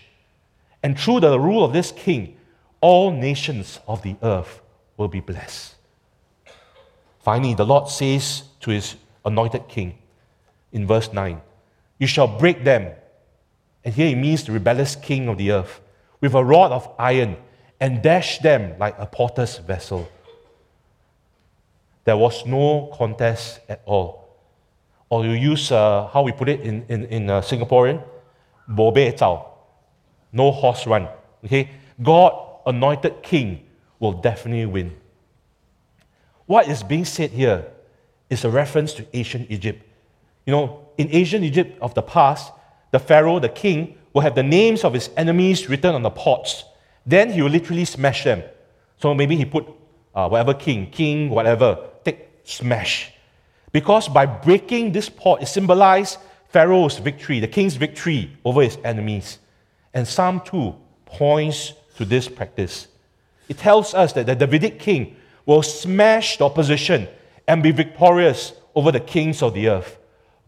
And 0.84 0.98
through 0.98 1.22
the 1.22 1.40
rule 1.40 1.66
of 1.66 1.74
this 1.74 1.92
king, 1.92 2.37
all 2.82 3.12
nations 3.12 3.80
of 3.88 4.02
the 4.02 4.16
earth 4.22 4.62
will 4.98 5.08
be 5.08 5.20
blessed. 5.20 5.76
Finally, 7.20 7.56
the 7.56 7.66
Lord 7.66 7.90
says 7.90 8.44
to 8.62 8.72
his 8.72 8.96
anointed 9.26 9.68
king 9.68 9.98
in 10.72 10.88
verse 10.88 11.12
9, 11.12 11.42
You 11.98 12.08
shall 12.08 12.28
break 12.28 12.64
them. 12.64 12.94
And 13.84 13.94
here 13.94 14.08
he 14.08 14.16
means 14.16 14.44
the 14.44 14.52
rebellious 14.52 14.96
king 14.96 15.28
of 15.28 15.38
the 15.38 15.52
earth 15.52 15.82
with 16.22 16.34
a 16.34 16.44
rod 16.44 16.72
of 16.72 16.90
iron 17.00 17.38
and 17.80 18.02
dash 18.02 18.40
them 18.40 18.78
like 18.80 18.96
a 18.98 19.06
potter's 19.06 19.58
vessel. 19.58 20.10
There 22.04 22.18
was 22.18 22.46
no 22.46 22.92
contest 22.94 23.60
at 23.68 23.82
all. 23.86 24.28
Or 25.10 25.26
you 25.26 25.32
use 25.32 25.72
uh, 25.72 26.08
how 26.08 26.22
we 26.22 26.32
put 26.32 26.50
it 26.50 26.62
in, 26.62 26.86
in, 26.90 27.06
in 27.06 27.30
uh, 27.30 27.42
Singaporean, 27.42 28.04
bobe. 28.68 29.14
No 30.32 30.52
horse 30.52 30.88
run. 30.88 31.08
Okay? 31.44 31.70
God 32.02 32.47
anointed 32.68 33.24
king 33.24 33.66
will 34.00 34.14
definitely 34.14 34.66
win. 34.66 34.96
What 36.46 36.68
is 36.68 36.84
being 36.84 37.06
said 37.06 37.32
here 37.32 37.66
is 38.30 38.46
a 38.46 38.50
reference 38.50 38.94
to 38.94 39.06
ancient 39.14 39.50
Egypt. 39.50 39.84
You 40.46 40.52
know, 40.52 40.88
in 40.98 41.10
ancient 41.12 41.44
Egypt 41.44 41.78
of 41.82 41.94
the 41.94 42.02
past, 42.02 42.52
the 42.92 43.00
Pharaoh, 43.00 43.40
the 43.40 43.50
king, 43.50 43.98
will 44.14 44.22
have 44.22 44.36
the 44.36 44.44
names 44.44 44.84
of 44.84 44.94
his 44.94 45.10
enemies 45.18 45.70
written 45.70 45.94
on 45.94 46.04
the 46.04 46.10
pots. 46.10 46.64
Then 47.06 47.32
he 47.32 47.42
will 47.42 47.50
literally 47.50 47.86
smash 47.86 48.24
them. 48.24 48.44
So 48.98 49.14
maybe 49.14 49.36
he 49.36 49.46
put 49.46 49.66
uh, 50.16 50.28
whatever 50.30 50.54
king, 50.54 50.90
king, 50.90 51.30
whatever, 51.30 51.90
take, 52.04 52.30
smash. 52.44 53.12
Because 53.72 54.08
by 54.08 54.26
breaking 54.26 54.92
this 54.92 55.10
pot, 55.10 55.42
it 55.42 55.48
symbolized 55.48 56.18
Pharaoh's 56.50 56.98
victory, 56.98 57.40
the 57.40 57.48
king's 57.48 57.76
victory 57.76 58.36
over 58.44 58.62
his 58.62 58.78
enemies. 58.84 59.40
And 59.94 60.08
Psalm 60.08 60.42
2 60.46 60.74
points 61.06 61.74
to 61.98 62.06
this 62.06 62.28
practice. 62.28 62.88
It 63.50 63.58
tells 63.58 63.94
us 63.94 64.14
that 64.14 64.26
the 64.26 64.36
Davidic 64.36 64.80
king 64.80 65.16
will 65.46 65.64
smash 65.64 66.38
the 66.38 66.46
opposition 66.46 67.08
and 67.48 67.64
be 67.64 67.72
victorious 67.72 68.54
over 68.76 68.92
the 68.92 69.00
kings 69.00 69.42
of 69.42 69.54
the 69.54 69.70
earth. 69.70 69.98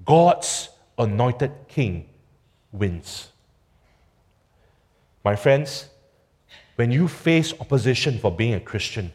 God's 0.05 0.69
anointed 0.97 1.51
king 1.67 2.09
wins. 2.71 3.29
My 5.23 5.35
friends, 5.35 5.87
when 6.75 6.91
you 6.91 7.07
face 7.07 7.53
opposition 7.59 8.19
for 8.19 8.31
being 8.31 8.53
a 8.53 8.59
Christian, 8.59 9.11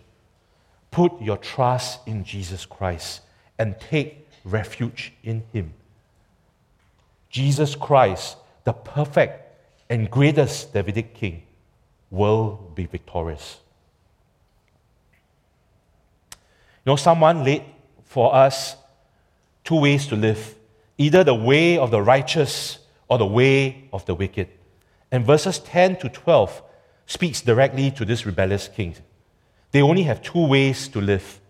put 0.90 1.20
your 1.20 1.37
trust 1.37 2.01
in 2.07 2.25
Jesus 2.25 2.66
Christ 2.66 3.23
and 3.59 3.79
take 3.81 4.29
refuge 4.44 5.12
in 5.23 5.42
Him. 5.53 5.73
Jesus 7.31 7.75
Christ, 7.75 8.37
the 8.64 8.73
perfect 8.73 9.40
and 9.90 10.11
greatest 10.11 10.73
Davidic 10.73 11.14
king, 11.14 11.42
will 12.14 12.70
be 12.74 12.87
victorious. 12.87 13.59
You 16.85 16.92
know, 16.92 16.96
someone 16.96 17.44
laid 17.44 17.64
for 18.05 18.35
us 18.35 18.77
two 19.64 19.81
ways 19.81 20.07
to 20.09 20.16
live 20.16 20.55
either 20.96 21.24
the 21.24 21.35
way 21.35 21.77
of 21.77 21.90
the 21.90 22.00
righteous 22.00 22.79
or 23.09 23.18
the 23.18 23.27
way 23.27 23.88
of 23.92 24.05
the 24.07 24.14
wicked. 24.14 24.48
And 25.11 25.24
verses 25.24 25.59
10 25.59 25.96
to 25.96 26.09
12 26.09 26.62
speaks 27.07 27.40
directly 27.40 27.90
to 27.92 28.05
this 28.05 28.24
rebellious 28.24 28.68
king. 28.68 28.94
They 29.72 29.83
only 29.83 30.05
have 30.05 30.22
two 30.22 30.46
ways 30.46 30.88
to 30.88 31.00
live. 31.00 31.40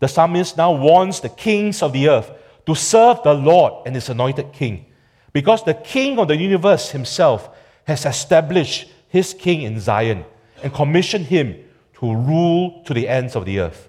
The 0.00 0.08
psalmist 0.08 0.56
now 0.56 0.72
warns 0.72 1.20
the 1.20 1.28
kings 1.28 1.82
of 1.82 1.92
the 1.92 2.08
earth 2.08 2.30
to 2.66 2.74
serve 2.74 3.22
the 3.22 3.34
Lord 3.34 3.86
and 3.86 3.94
his 3.94 4.08
anointed 4.08 4.52
king, 4.52 4.86
because 5.32 5.62
the 5.62 5.74
king 5.74 6.18
of 6.18 6.28
the 6.28 6.36
universe 6.36 6.90
himself 6.90 7.50
has 7.86 8.06
established 8.06 8.90
his 9.14 9.32
king 9.32 9.62
in 9.62 9.78
Zion 9.78 10.24
and 10.60 10.74
commissioned 10.74 11.26
him 11.26 11.54
to 12.00 12.12
rule 12.12 12.82
to 12.82 12.92
the 12.92 13.06
ends 13.06 13.36
of 13.36 13.44
the 13.44 13.60
earth. 13.60 13.88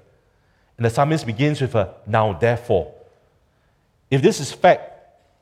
And 0.77 0.85
the 0.85 0.89
psalmist 0.91 1.25
begins 1.25 1.59
with 1.61 1.73
a 1.73 1.95
now 2.05 2.33
therefore. 2.33 2.93
If 4.11 4.21
this 4.21 4.39
is 4.39 4.51
fact, 4.51 4.83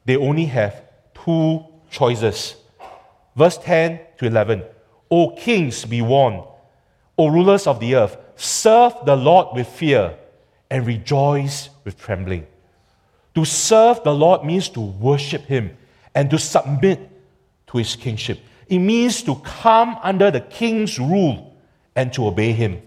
they 0.05 0.15
only 0.15 0.45
have 0.45 0.83
two 1.13 1.65
choices. 1.91 2.55
Verse 3.35 3.57
10 3.57 3.99
to 4.19 4.25
11 4.25 4.63
O 5.11 5.31
kings, 5.31 5.83
be 5.83 6.01
warned. 6.01 6.45
O 7.17 7.27
rulers 7.27 7.67
of 7.67 7.81
the 7.81 7.95
earth, 7.95 8.15
serve 8.37 8.93
the 9.05 9.17
Lord 9.17 9.47
with 9.53 9.67
fear 9.67 10.15
and 10.69 10.87
rejoice 10.87 11.69
with 11.83 11.99
trembling. 11.99 12.47
To 13.35 13.43
serve 13.43 14.01
the 14.05 14.13
Lord 14.13 14.45
means 14.45 14.69
to 14.69 14.79
worship 14.79 15.41
Him 15.41 15.75
and 16.15 16.29
to 16.29 16.39
submit 16.39 17.01
to 17.67 17.79
His 17.79 17.97
kingship. 17.97 18.39
It 18.73 18.79
means 18.79 19.21
to 19.23 19.36
come 19.36 19.97
under 20.01 20.31
the 20.31 20.41
king's 20.41 20.99
rule 20.99 21.55
and 21.95 22.12
to 22.13 22.27
obey 22.27 22.51
Him 22.53 22.81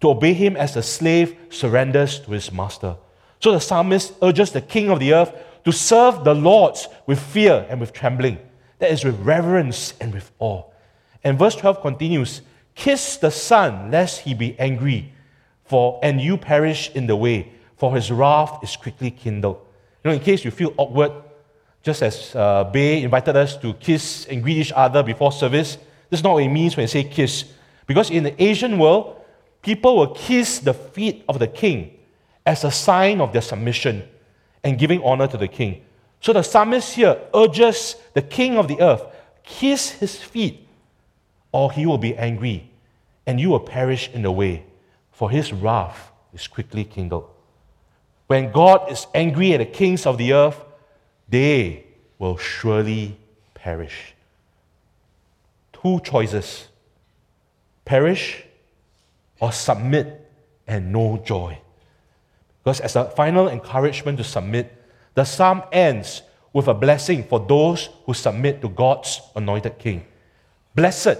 to 0.00 0.10
obey 0.10 0.34
him 0.34 0.56
as 0.56 0.76
a 0.76 0.82
slave 0.82 1.36
surrenders 1.50 2.20
to 2.20 2.32
his 2.32 2.52
master. 2.52 2.96
So 3.40 3.52
the 3.52 3.60
psalmist 3.60 4.14
urges 4.22 4.52
the 4.52 4.60
king 4.60 4.90
of 4.90 5.00
the 5.00 5.14
earth 5.14 5.32
to 5.64 5.72
serve 5.72 6.24
the 6.24 6.34
Lord 6.34 6.76
with 7.06 7.18
fear 7.18 7.66
and 7.68 7.80
with 7.80 7.92
trembling. 7.92 8.38
That 8.78 8.90
is, 8.90 9.04
with 9.04 9.18
reverence 9.20 9.94
and 10.00 10.12
with 10.12 10.30
awe. 10.38 10.64
And 11.24 11.38
verse 11.38 11.56
12 11.56 11.80
continues 11.80 12.42
Kiss 12.74 13.16
the 13.16 13.30
Son, 13.30 13.90
lest 13.90 14.20
he 14.20 14.34
be 14.34 14.58
angry, 14.58 15.12
for 15.64 15.98
and 16.02 16.20
you 16.20 16.36
perish 16.36 16.90
in 16.94 17.06
the 17.06 17.16
way, 17.16 17.52
for 17.76 17.94
his 17.94 18.12
wrath 18.12 18.62
is 18.62 18.76
quickly 18.76 19.10
kindled. 19.10 19.58
You 20.04 20.10
know, 20.10 20.16
in 20.16 20.22
case 20.22 20.44
you 20.44 20.50
feel 20.50 20.74
awkward, 20.76 21.12
just 21.86 22.02
as 22.02 22.34
uh, 22.34 22.64
Bay 22.64 23.04
invited 23.04 23.36
us 23.36 23.56
to 23.58 23.72
kiss 23.74 24.26
and 24.26 24.42
greet 24.42 24.56
each 24.56 24.72
other 24.74 25.04
before 25.04 25.30
service, 25.30 25.76
this 26.10 26.18
is 26.18 26.24
not 26.24 26.32
what 26.32 26.42
it 26.42 26.48
means 26.48 26.76
when 26.76 26.82
you 26.82 26.88
say 26.88 27.04
kiss. 27.04 27.44
Because 27.86 28.10
in 28.10 28.24
the 28.24 28.42
Asian 28.42 28.76
world, 28.76 29.24
people 29.62 29.96
will 29.96 30.12
kiss 30.12 30.58
the 30.58 30.74
feet 30.74 31.24
of 31.28 31.38
the 31.38 31.46
king 31.46 31.96
as 32.44 32.64
a 32.64 32.72
sign 32.72 33.20
of 33.20 33.32
their 33.32 33.40
submission 33.40 34.02
and 34.64 34.80
giving 34.80 35.00
honor 35.04 35.28
to 35.28 35.36
the 35.36 35.46
king. 35.46 35.84
So 36.20 36.32
the 36.32 36.42
psalmist 36.42 36.92
here 36.96 37.20
urges 37.32 37.94
the 38.14 38.22
king 38.22 38.58
of 38.58 38.66
the 38.66 38.80
earth 38.80 39.04
kiss 39.44 39.90
his 39.90 40.20
feet, 40.20 40.66
or 41.52 41.70
he 41.70 41.86
will 41.86 41.98
be 41.98 42.16
angry, 42.16 42.68
and 43.28 43.38
you 43.38 43.50
will 43.50 43.60
perish 43.60 44.10
in 44.12 44.22
the 44.22 44.32
way, 44.32 44.64
for 45.12 45.30
his 45.30 45.52
wrath 45.52 46.10
is 46.34 46.48
quickly 46.48 46.82
kindled. 46.82 47.30
When 48.26 48.50
God 48.50 48.90
is 48.90 49.06
angry 49.14 49.52
at 49.52 49.58
the 49.58 49.66
kings 49.66 50.04
of 50.04 50.18
the 50.18 50.32
earth, 50.32 50.65
they 51.28 51.84
will 52.18 52.36
surely 52.36 53.16
perish. 53.54 54.14
Two 55.72 56.00
choices 56.00 56.68
perish 57.84 58.44
or 59.40 59.52
submit 59.52 60.28
and 60.66 60.92
know 60.92 61.22
joy. 61.24 61.58
Because 62.62 62.80
as 62.80 62.96
a 62.96 63.04
final 63.10 63.48
encouragement 63.48 64.18
to 64.18 64.24
submit, 64.24 64.72
the 65.14 65.24
psalm 65.24 65.62
ends 65.72 66.22
with 66.52 66.68
a 66.68 66.74
blessing 66.74 67.22
for 67.22 67.38
those 67.38 67.88
who 68.04 68.12
submit 68.12 68.60
to 68.60 68.68
God's 68.68 69.20
anointed 69.36 69.78
king. 69.78 70.04
Blessed 70.74 71.18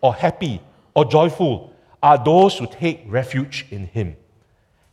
or 0.00 0.14
happy 0.14 0.60
or 0.94 1.04
joyful 1.04 1.72
are 2.02 2.22
those 2.22 2.56
who 2.58 2.66
take 2.66 3.02
refuge 3.06 3.66
in 3.70 3.86
him. 3.86 4.16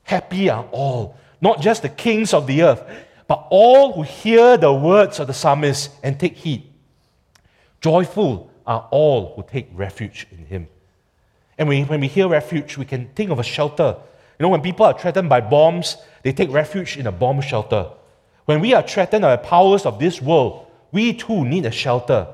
Happy 0.03 0.49
are 0.49 0.65
all, 0.71 1.15
not 1.39 1.61
just 1.61 1.83
the 1.83 1.89
kings 1.89 2.33
of 2.33 2.47
the 2.47 2.63
earth, 2.63 2.83
but 3.27 3.47
all 3.49 3.93
who 3.93 4.03
hear 4.03 4.57
the 4.57 4.73
words 4.73 5.19
of 5.19 5.27
the 5.27 5.33
psalmist 5.33 5.91
and 6.03 6.19
take 6.19 6.35
heed. 6.35 6.69
Joyful 7.81 8.51
are 8.65 8.87
all 8.91 9.33
who 9.35 9.43
take 9.43 9.69
refuge 9.73 10.27
in 10.31 10.45
him. 10.45 10.67
And 11.57 11.69
we, 11.69 11.83
when 11.83 12.01
we 12.01 12.07
hear 12.07 12.27
refuge, 12.27 12.77
we 12.77 12.85
can 12.85 13.09
think 13.15 13.29
of 13.29 13.39
a 13.39 13.43
shelter. 13.43 13.95
You 14.39 14.43
know, 14.43 14.49
when 14.49 14.61
people 14.61 14.85
are 14.85 14.97
threatened 14.97 15.29
by 15.29 15.41
bombs, 15.41 15.97
they 16.23 16.33
take 16.33 16.51
refuge 16.51 16.97
in 16.97 17.07
a 17.07 17.11
bomb 17.11 17.41
shelter. 17.41 17.89
When 18.45 18.59
we 18.59 18.73
are 18.73 18.81
threatened 18.81 19.21
by 19.21 19.35
the 19.35 19.43
powers 19.43 19.85
of 19.85 19.99
this 19.99 20.21
world, 20.21 20.67
we 20.91 21.13
too 21.13 21.45
need 21.45 21.65
a 21.65 21.71
shelter. 21.71 22.27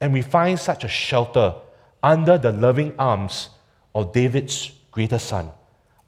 And 0.00 0.12
we 0.12 0.22
find 0.22 0.58
such 0.58 0.84
a 0.84 0.88
shelter 0.88 1.54
under 2.02 2.38
the 2.38 2.52
loving 2.52 2.94
arms 2.98 3.50
of 3.94 4.12
David's 4.12 4.70
greater 4.90 5.18
son, 5.18 5.50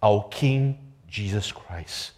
our 0.03 0.27
King 0.31 0.79
Jesus 1.09 1.51
Christ. 1.51 2.13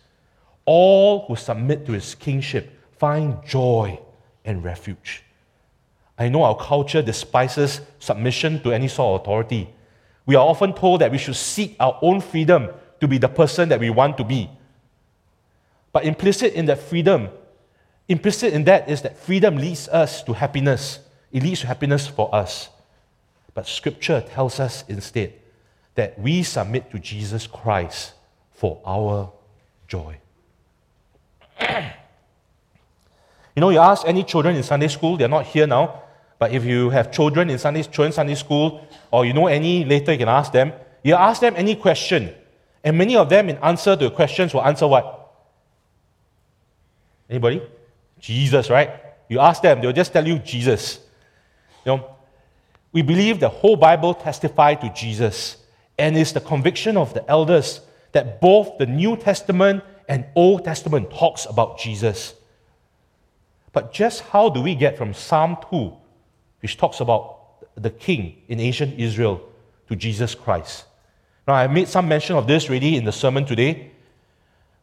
All 0.65 1.27
who 1.27 1.37
submit 1.37 1.87
to 1.87 1.93
his 1.93 2.15
kingship 2.15 2.71
find 2.99 3.45
joy 3.45 3.99
and 4.45 4.63
refuge. 4.63 5.25
I 6.19 6.29
know 6.29 6.43
our 6.45 6.57
culture 6.57 7.03
despises 7.03 7.81
submission 7.99 8.63
to 8.63 8.73
any 8.73 8.89
sort 8.89 9.15
of 9.15 9.23
authority. 9.23 9.71
We 10.27 10.37
are 10.37 10.47
often 10.47 10.73
told 10.73 11.01
that 11.01 11.11
we 11.11 11.19
should 11.19 11.37
seek 11.37 11.75
our 11.81 11.99
own 12.01 12.21
freedom 12.21 12.69
to 13.01 13.09
be 13.09 13.19
the 13.19 13.29
person 13.29 13.69
that 13.71 13.81
we 13.81 13.91
want 13.91 14.17
to 14.19 14.25
be. 14.25 14.49
But 15.93 16.05
implicit 16.05 16.55
in 16.55 16.67
that 16.67 16.79
freedom, 16.79 17.29
implicit 18.09 18.53
in 18.53 18.65
that 18.65 18.89
is 18.89 19.03
that 19.03 19.19
freedom 19.19 19.57
leads 19.57 19.89
us 19.89 20.23
to 20.25 20.33
happiness. 20.33 21.01
It 21.33 21.43
leads 21.43 21.61
to 21.61 21.67
happiness 21.67 22.07
for 22.07 22.33
us. 22.35 22.69
But 23.55 23.67
Scripture 23.67 24.21
tells 24.21 24.61
us 24.61 24.85
instead 24.89 25.35
that 25.97 26.19
we 26.19 26.43
submit 26.43 26.91
to 26.93 26.99
Jesus 26.99 27.47
Christ 27.47 28.13
for 28.53 28.81
our 28.87 29.33
joy. 29.89 30.22
You 33.57 33.61
know, 33.61 33.71
you 33.71 33.79
ask 33.79 34.07
any 34.07 34.25
children 34.25 34.57
in 34.57 34.63
Sunday 34.63 34.89
school, 34.89 35.17
they're 35.17 35.29
not 35.29 35.47
here 35.47 35.67
now, 35.67 36.03
but 36.39 36.53
if 36.53 36.65
you 36.65 36.91
have 36.91 37.13
children 37.13 37.51
in 37.51 37.59
Sunday, 37.59 37.83
children 37.83 38.13
Sunday 38.13 38.35
school, 38.35 38.87
or 39.11 39.25
you 39.25 39.33
know 39.33 39.47
any 39.47 39.85
later, 39.85 40.13
you 40.13 40.19
can 40.19 40.29
ask 40.29 40.53
them. 40.53 40.73
You 41.03 41.15
ask 41.15 41.41
them 41.41 41.55
any 41.57 41.77
question, 41.77 42.35
and 42.83 42.99
many 42.99 43.17
of 43.17 43.29
them, 43.29 43.49
in 43.49 43.59
answer 43.59 43.97
to 43.97 44.11
questions, 44.11 44.55
will 44.55 44.65
answer 44.65 44.87
what? 44.87 45.33
Anybody? 47.29 47.63
Jesus, 48.19 48.71
right? 48.71 48.91
You 49.29 49.41
ask 49.41 49.63
them, 49.63 49.81
they'll 49.81 49.93
just 49.93 50.13
tell 50.13 50.27
you 50.27 50.39
Jesus. 50.39 51.01
You 51.85 51.97
know, 51.97 52.17
we 52.93 53.03
believe 53.03 53.41
the 53.41 53.49
whole 53.49 53.77
Bible 53.77 54.15
testifies 54.15 54.81
to 54.81 54.93
Jesus, 54.93 55.57
and 55.99 56.17
it's 56.17 56.33
the 56.33 56.41
conviction 56.41 56.97
of 56.97 57.15
the 57.15 57.29
elders 57.31 57.81
that 58.13 58.41
both 58.41 58.79
the 58.79 58.87
New 58.87 59.17
Testament 59.17 59.83
and 60.09 60.25
Old 60.35 60.65
Testament 60.65 61.11
talks 61.11 61.47
about 61.47 61.79
Jesus. 61.79 62.35
But 63.73 63.93
just 63.93 64.21
how 64.21 64.49
do 64.49 64.61
we 64.61 64.75
get 64.75 64.99
from 64.99 65.15
Psalm 65.15 65.57
2, 65.71 65.93
which 66.61 66.77
talks 66.77 67.01
about 67.01 67.39
the 67.75 67.91
king 67.91 68.43
in 68.49 68.61
ancient 68.61 68.99
Israel, 68.99 69.43
to 69.89 69.97
Jesus 69.97 70.35
Christ? 70.35 70.85
Now, 71.47 71.55
I 71.55 71.67
made 71.67 71.89
some 71.89 72.07
mention 72.07 72.37
of 72.37 72.47
this 72.47 72.69
already 72.69 72.97
in 72.97 73.05
the 73.05 73.13
sermon 73.13 73.45
today, 73.45 73.91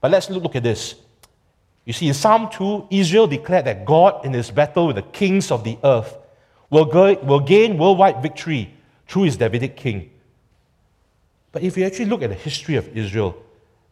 but 0.02 0.12
let's 0.12 0.30
look 0.30 0.56
at 0.56 0.64
this. 0.64 0.96
You 1.86 1.94
see, 1.94 2.08
in 2.08 2.14
Psalm 2.14 2.50
2, 2.52 2.88
Israel 2.92 3.28
declared 3.28 3.66
that 3.66 3.86
God, 3.86 4.26
in 4.26 4.34
his 4.34 4.52
battle 4.52 4.88
with 4.88 4.98
the 4.98 5.02
kings 5.02 5.52
of 5.52 5.64
the 5.64 5.78
earth, 5.84 6.18
will, 6.70 6.86
go, 6.86 7.14
will 7.16 7.40
gain 7.40 7.78
worldwide 7.78 8.22
victory 8.22 8.74
through 9.08 9.24
his 9.24 9.38
Davidic 9.38 9.76
king. 9.76 10.12
But 11.52 11.64
if 11.64 11.78
you 11.78 11.86
actually 11.86 12.06
look 12.06 12.22
at 12.22 12.30
the 12.30 12.36
history 12.36 12.76
of 12.76 12.96
Israel, 12.96 13.44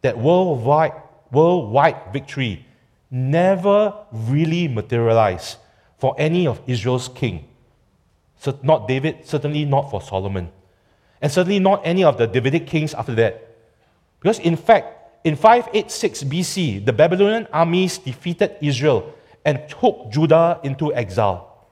that 0.02 0.16
worldwide, 0.16 0.92
worldwide 1.30 2.12
victory 2.12 2.64
never 3.10 3.94
really 4.12 4.68
materialized 4.68 5.56
for 5.98 6.14
any 6.18 6.46
of 6.46 6.60
Israel's 6.66 7.08
king. 7.08 7.48
So 8.38 8.58
not 8.62 8.86
David, 8.86 9.26
certainly 9.26 9.64
not 9.64 9.90
for 9.90 10.00
Solomon, 10.00 10.50
and 11.20 11.30
certainly 11.30 11.58
not 11.58 11.82
any 11.84 12.04
of 12.04 12.18
the 12.18 12.26
Davidic 12.26 12.66
kings 12.66 12.94
after 12.94 13.14
that. 13.16 13.56
Because 14.20 14.38
in 14.38 14.56
fact, 14.56 14.94
in 15.24 15.34
586 15.34 16.24
BC, 16.24 16.84
the 16.84 16.92
Babylonian 16.92 17.48
armies 17.52 17.98
defeated 17.98 18.56
Israel 18.60 19.12
and 19.44 19.68
took 19.68 20.10
Judah 20.10 20.60
into 20.62 20.94
exile. 20.94 21.66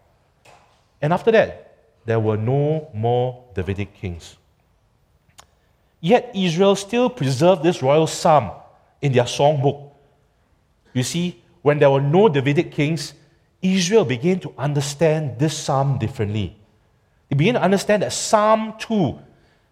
And 1.01 1.13
after 1.13 1.31
that, 1.33 1.77
there 2.05 2.19
were 2.19 2.37
no 2.37 2.89
more 2.95 3.45
Davidic 3.55 3.95
kings. 3.95 4.37
Yet 6.01 6.31
Israel 6.35 6.77
still 6.77 7.09
preserved 7.09 7.63
this 7.63 7.83
royal 7.83 8.07
psalm 8.07 8.51
in 9.07 9.13
their 9.13 9.25
songbook. 9.25 9.93
You 10.93 11.03
see, 11.03 11.43
when 11.63 11.79
there 11.79 11.91
were 11.91 12.01
no 12.01 12.29
Davidic 12.29 12.73
kings, 12.73 13.15
Israel 13.63 14.05
began 14.05 14.41
to 14.41 14.53
understand 14.59 15.39
this 15.39 15.57
psalm 15.57 15.99
differently. 15.99 16.57
They 17.29 17.37
began 17.37 17.55
to 17.55 17.63
understand 17.63 18.03
that 18.03 18.13
Psalm 18.13 18.75
2 18.79 19.19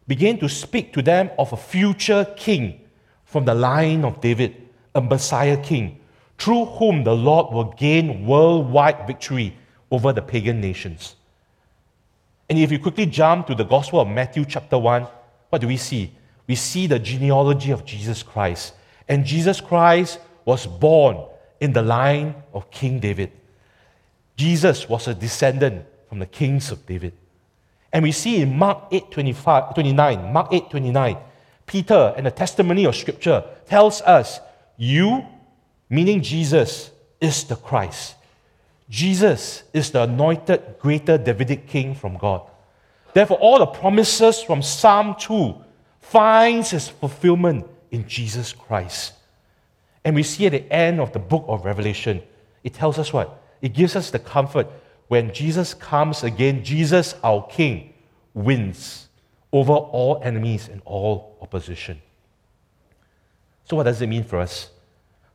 began 0.08 0.38
to 0.38 0.48
speak 0.48 0.92
to 0.94 1.02
them 1.02 1.30
of 1.38 1.52
a 1.52 1.56
future 1.56 2.26
king 2.36 2.80
from 3.24 3.44
the 3.44 3.54
line 3.54 4.04
of 4.04 4.20
David, 4.20 4.56
a 4.94 5.00
Messiah 5.00 5.56
king, 5.56 6.00
through 6.38 6.64
whom 6.64 7.04
the 7.04 7.14
Lord 7.14 7.52
will 7.52 7.72
gain 7.76 8.26
worldwide 8.26 9.06
victory 9.06 9.56
over 9.90 10.12
the 10.12 10.22
pagan 10.22 10.60
nations. 10.60 11.16
And 12.48 12.58
if 12.58 12.70
you 12.70 12.78
quickly 12.78 13.06
jump 13.06 13.46
to 13.46 13.54
the 13.54 13.64
Gospel 13.64 14.00
of 14.00 14.08
Matthew, 14.08 14.44
chapter 14.44 14.78
1, 14.78 15.06
what 15.48 15.60
do 15.60 15.68
we 15.68 15.76
see? 15.76 16.12
We 16.46 16.56
see 16.56 16.86
the 16.86 16.98
genealogy 16.98 17.70
of 17.70 17.84
Jesus 17.84 18.22
Christ. 18.22 18.74
And 19.08 19.24
Jesus 19.24 19.60
Christ 19.60 20.18
was 20.44 20.66
born 20.66 21.24
in 21.60 21.72
the 21.72 21.82
line 21.82 22.34
of 22.52 22.70
King 22.70 23.00
David. 23.00 23.32
Jesus 24.36 24.88
was 24.88 25.08
a 25.08 25.14
descendant 25.14 25.86
from 26.08 26.18
the 26.18 26.26
kings 26.26 26.70
of 26.70 26.84
David. 26.86 27.12
And 27.92 28.02
we 28.02 28.12
see 28.12 28.42
in 28.42 28.58
Mark 28.58 28.88
8 28.90 29.10
25, 29.10 29.74
29, 29.74 30.32
Mark 30.32 30.52
8 30.52 30.70
29, 30.70 31.16
Peter 31.66 32.14
and 32.16 32.26
the 32.26 32.30
testimony 32.30 32.84
of 32.84 32.96
Scripture 32.96 33.44
tells 33.66 34.00
us, 34.02 34.40
You, 34.76 35.24
meaning 35.88 36.22
Jesus, 36.22 36.90
is 37.20 37.44
the 37.44 37.56
Christ. 37.56 38.16
Jesus 38.90 39.62
is 39.72 39.90
the 39.90 40.02
anointed 40.02 40.76
greater 40.78 41.16
Davidic 41.16 41.66
king 41.66 41.94
from 41.94 42.18
God. 42.18 42.42
Therefore, 43.14 43.38
all 43.38 43.60
the 43.60 43.66
promises 43.66 44.42
from 44.42 44.60
Psalm 44.60 45.14
2 45.18 45.54
finds 46.00 46.72
its 46.72 46.88
fulfillment 46.88 47.66
in 47.94 48.06
Jesus 48.08 48.52
Christ. 48.52 49.12
And 50.04 50.16
we 50.16 50.24
see 50.24 50.46
at 50.46 50.52
the 50.52 50.70
end 50.72 51.00
of 51.00 51.12
the 51.12 51.18
book 51.18 51.44
of 51.48 51.64
Revelation, 51.64 52.20
it 52.64 52.74
tells 52.74 52.98
us 52.98 53.12
what? 53.12 53.40
It 53.62 53.72
gives 53.72 53.94
us 53.94 54.10
the 54.10 54.18
comfort 54.18 54.66
when 55.08 55.32
Jesus 55.32 55.74
comes 55.74 56.24
again, 56.24 56.64
Jesus, 56.64 57.14
our 57.22 57.46
King, 57.46 57.94
wins 58.34 59.08
over 59.52 59.72
all 59.72 60.20
enemies 60.22 60.68
and 60.68 60.82
all 60.84 61.38
opposition. 61.40 62.02
So, 63.64 63.76
what 63.76 63.84
does 63.84 64.02
it 64.02 64.08
mean 64.08 64.24
for 64.24 64.40
us? 64.40 64.70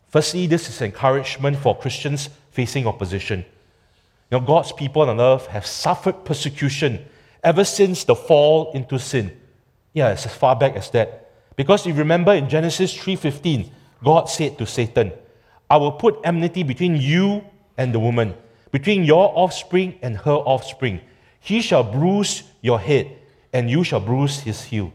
Firstly, 0.09 0.47
this 0.47 0.67
is 0.69 0.81
encouragement 0.81 1.57
for 1.57 1.77
Christians 1.77 2.29
facing 2.51 2.85
opposition. 2.85 3.45
You 4.29 4.39
know, 4.39 4.45
God's 4.45 4.73
people 4.73 5.03
on 5.03 5.19
earth 5.19 5.47
have 5.47 5.65
suffered 5.65 6.25
persecution 6.25 7.05
ever 7.43 7.63
since 7.63 8.03
the 8.03 8.15
fall 8.15 8.71
into 8.73 8.99
sin. 8.99 9.39
Yeah, 9.93 10.11
it's 10.11 10.25
as 10.25 10.35
far 10.35 10.55
back 10.55 10.75
as 10.75 10.89
that. 10.91 11.28
Because 11.59 11.85
if 11.85 11.87
you 11.87 11.99
remember 11.99 12.31
in 12.31 12.47
Genesis 12.47 12.93
3:15, 12.95 13.69
God 14.01 14.29
said 14.29 14.57
to 14.59 14.65
Satan, 14.65 15.11
I 15.69 15.75
will 15.75 15.91
put 15.91 16.17
enmity 16.23 16.63
between 16.63 16.95
you 16.95 17.43
and 17.77 17.93
the 17.93 17.99
woman, 17.99 18.33
between 18.71 19.03
your 19.03 19.33
offspring 19.35 19.99
and 20.01 20.15
her 20.19 20.39
offspring. 20.47 21.01
He 21.41 21.59
shall 21.59 21.83
bruise 21.83 22.43
your 22.61 22.79
head, 22.79 23.11
and 23.51 23.69
you 23.69 23.83
shall 23.83 23.99
bruise 23.99 24.39
his 24.39 24.63
heel. 24.63 24.93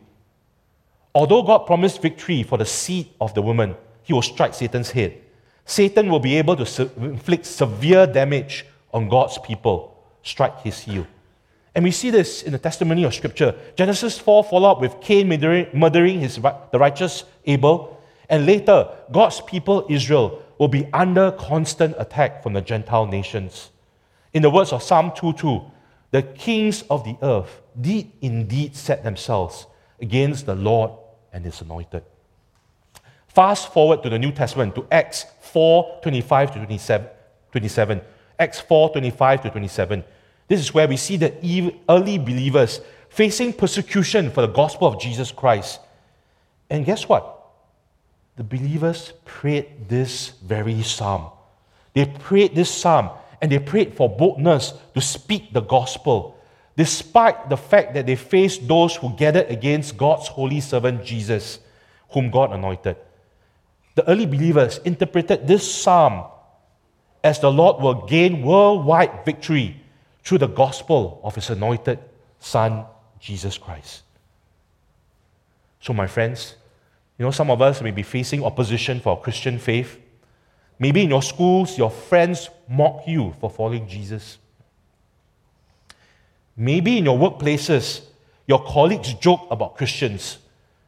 Although 1.14 1.42
God 1.42 1.66
promised 1.66 2.00
victory 2.00 2.42
for 2.42 2.56
the 2.56 2.64
seed 2.64 3.10
of 3.20 3.34
the 3.34 3.42
woman, 3.42 3.76
he 4.02 4.14
will 4.14 4.22
strike 4.22 4.54
Satan's 4.54 4.92
head. 4.92 5.12
Satan 5.66 6.08
will 6.08 6.18
be 6.18 6.38
able 6.38 6.56
to 6.56 6.90
inflict 6.96 7.44
severe 7.44 8.06
damage 8.06 8.64
on 8.90 9.10
God's 9.10 9.36
people, 9.36 9.98
strike 10.22 10.62
his 10.62 10.80
heel. 10.80 11.06
And 11.74 11.84
we 11.84 11.90
see 11.90 12.10
this 12.10 12.42
in 12.42 12.52
the 12.52 12.58
testimony 12.58 13.04
of 13.04 13.14
Scripture. 13.14 13.54
Genesis 13.76 14.18
4 14.18 14.44
follow 14.44 14.70
up 14.70 14.80
with 14.80 15.00
Cain 15.00 15.28
murdering, 15.28 16.20
his, 16.20 16.36
the 16.36 16.78
righteous 16.78 17.24
Abel. 17.46 18.00
And 18.28 18.46
later, 18.46 18.88
God's 19.10 19.40
people, 19.40 19.86
Israel, 19.90 20.42
will 20.58 20.68
be 20.68 20.88
under 20.92 21.32
constant 21.32 21.96
attack 21.98 22.42
from 22.42 22.52
the 22.52 22.60
Gentile 22.60 23.06
nations. 23.06 23.70
In 24.32 24.42
the 24.42 24.50
words 24.50 24.72
of 24.72 24.82
Psalm 24.82 25.10
2:2, 25.10 25.70
the 26.10 26.22
kings 26.22 26.82
of 26.90 27.04
the 27.04 27.16
earth 27.22 27.60
did 27.80 28.10
indeed 28.20 28.76
set 28.76 29.02
themselves 29.02 29.66
against 30.00 30.46
the 30.46 30.54
Lord 30.54 30.92
and 31.32 31.44
his 31.44 31.60
anointed. 31.60 32.04
Fast 33.26 33.72
forward 33.72 34.02
to 34.04 34.08
the 34.08 34.18
New 34.18 34.30
Testament 34.30 34.76
to 34.76 34.86
Acts 34.92 35.26
4 35.40 36.00
25 36.02 36.52
to 36.52 36.58
27. 36.58 37.08
27. 37.50 38.00
Acts 38.38 38.60
4 38.60 38.90
25 38.90 39.42
to 39.42 39.50
27. 39.50 40.04
This 40.48 40.60
is 40.60 40.74
where 40.74 40.86
we 40.86 40.96
see 40.96 41.16
the 41.16 41.74
early 41.88 42.18
believers 42.18 42.80
facing 43.08 43.52
persecution 43.52 44.30
for 44.30 44.42
the 44.42 44.52
gospel 44.52 44.88
of 44.88 45.00
Jesus 45.00 45.32
Christ. 45.32 45.80
And 46.68 46.84
guess 46.84 47.08
what? 47.08 47.30
The 48.36 48.44
believers 48.44 49.12
prayed 49.24 49.88
this 49.88 50.30
very 50.42 50.82
psalm. 50.82 51.30
They 51.94 52.06
prayed 52.06 52.54
this 52.54 52.70
psalm 52.70 53.10
and 53.40 53.52
they 53.52 53.58
prayed 53.58 53.94
for 53.94 54.08
boldness 54.08 54.72
to 54.94 55.00
speak 55.00 55.52
the 55.52 55.60
gospel, 55.60 56.36
despite 56.76 57.48
the 57.48 57.56
fact 57.56 57.94
that 57.94 58.06
they 58.06 58.16
faced 58.16 58.66
those 58.66 58.96
who 58.96 59.14
gathered 59.16 59.46
against 59.48 59.96
God's 59.96 60.26
holy 60.26 60.60
servant 60.60 61.04
Jesus, 61.04 61.60
whom 62.10 62.30
God 62.30 62.52
anointed. 62.52 62.96
The 63.94 64.08
early 64.10 64.26
believers 64.26 64.78
interpreted 64.78 65.46
this 65.46 65.72
psalm 65.72 66.24
as 67.22 67.38
the 67.38 67.50
Lord 67.50 67.80
will 67.80 68.06
gain 68.06 68.42
worldwide 68.42 69.24
victory 69.24 69.80
through 70.24 70.38
the 70.38 70.48
gospel 70.48 71.20
of 71.22 71.34
his 71.34 71.50
anointed 71.50 71.98
Son, 72.40 72.84
Jesus 73.20 73.58
Christ. 73.58 74.02
So, 75.80 75.92
my 75.92 76.06
friends, 76.06 76.56
you 77.18 77.24
know, 77.24 77.30
some 77.30 77.50
of 77.50 77.60
us 77.60 77.82
may 77.82 77.90
be 77.90 78.02
facing 78.02 78.42
opposition 78.42 79.00
for 79.00 79.10
our 79.10 79.20
Christian 79.20 79.58
faith. 79.58 80.00
Maybe 80.78 81.02
in 81.02 81.10
your 81.10 81.22
schools, 81.22 81.78
your 81.78 81.90
friends 81.90 82.48
mock 82.68 83.06
you 83.06 83.34
for 83.40 83.50
following 83.50 83.86
Jesus. 83.86 84.38
Maybe 86.56 86.98
in 86.98 87.04
your 87.04 87.18
workplaces, 87.18 88.02
your 88.46 88.64
colleagues 88.64 89.14
joke 89.14 89.46
about 89.50 89.76
Christians. 89.76 90.38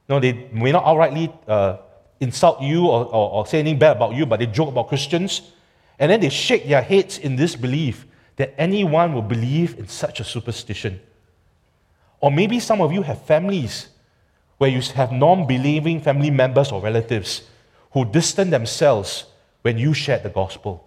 No, 0.09 0.19
they 0.19 0.49
may 0.53 0.73
not 0.73 0.85
outrightly 0.85 1.33
uh, 1.47 1.79
insult 2.21 2.63
you 2.63 2.87
or, 2.87 3.05
or, 3.05 3.31
or 3.33 3.47
say 3.47 3.61
anything 3.61 3.79
bad 3.79 3.97
about 3.97 4.15
you, 4.15 4.27
but 4.27 4.41
they 4.41 4.47
joke 4.47 4.69
about 4.69 4.89
Christians. 4.89 5.53
And 5.99 6.11
then 6.11 6.21
they 6.21 6.29
shake 6.29 6.67
their 6.69 6.83
heads 6.83 7.19
in 7.19 7.37
disbelief 7.37 8.07
that 8.37 8.55
anyone 8.59 9.13
will 9.13 9.23
believe 9.23 9.79
in 9.79 9.89
such 9.89 10.21
a 10.21 10.25
superstition. 10.25 11.01
Or 12.21 12.31
maybe 12.31 12.61
some 12.61 12.81
of 12.81 12.93
you 12.93 13.03
have 13.03 13.23
families 13.23 13.89
where 14.59 14.71
you 14.71 14.81
have 14.95 15.13
non 15.13 15.47
believing 15.47 16.01
family 16.01 16.31
members 16.31 16.73
or 16.73 16.81
relatives 16.81 17.43
who 17.93 18.05
distance 18.05 18.51
themselves 18.51 19.27
when 19.63 19.79
you 19.79 19.95
share 19.95 20.19
the 20.19 20.29
gospel. 20.29 20.87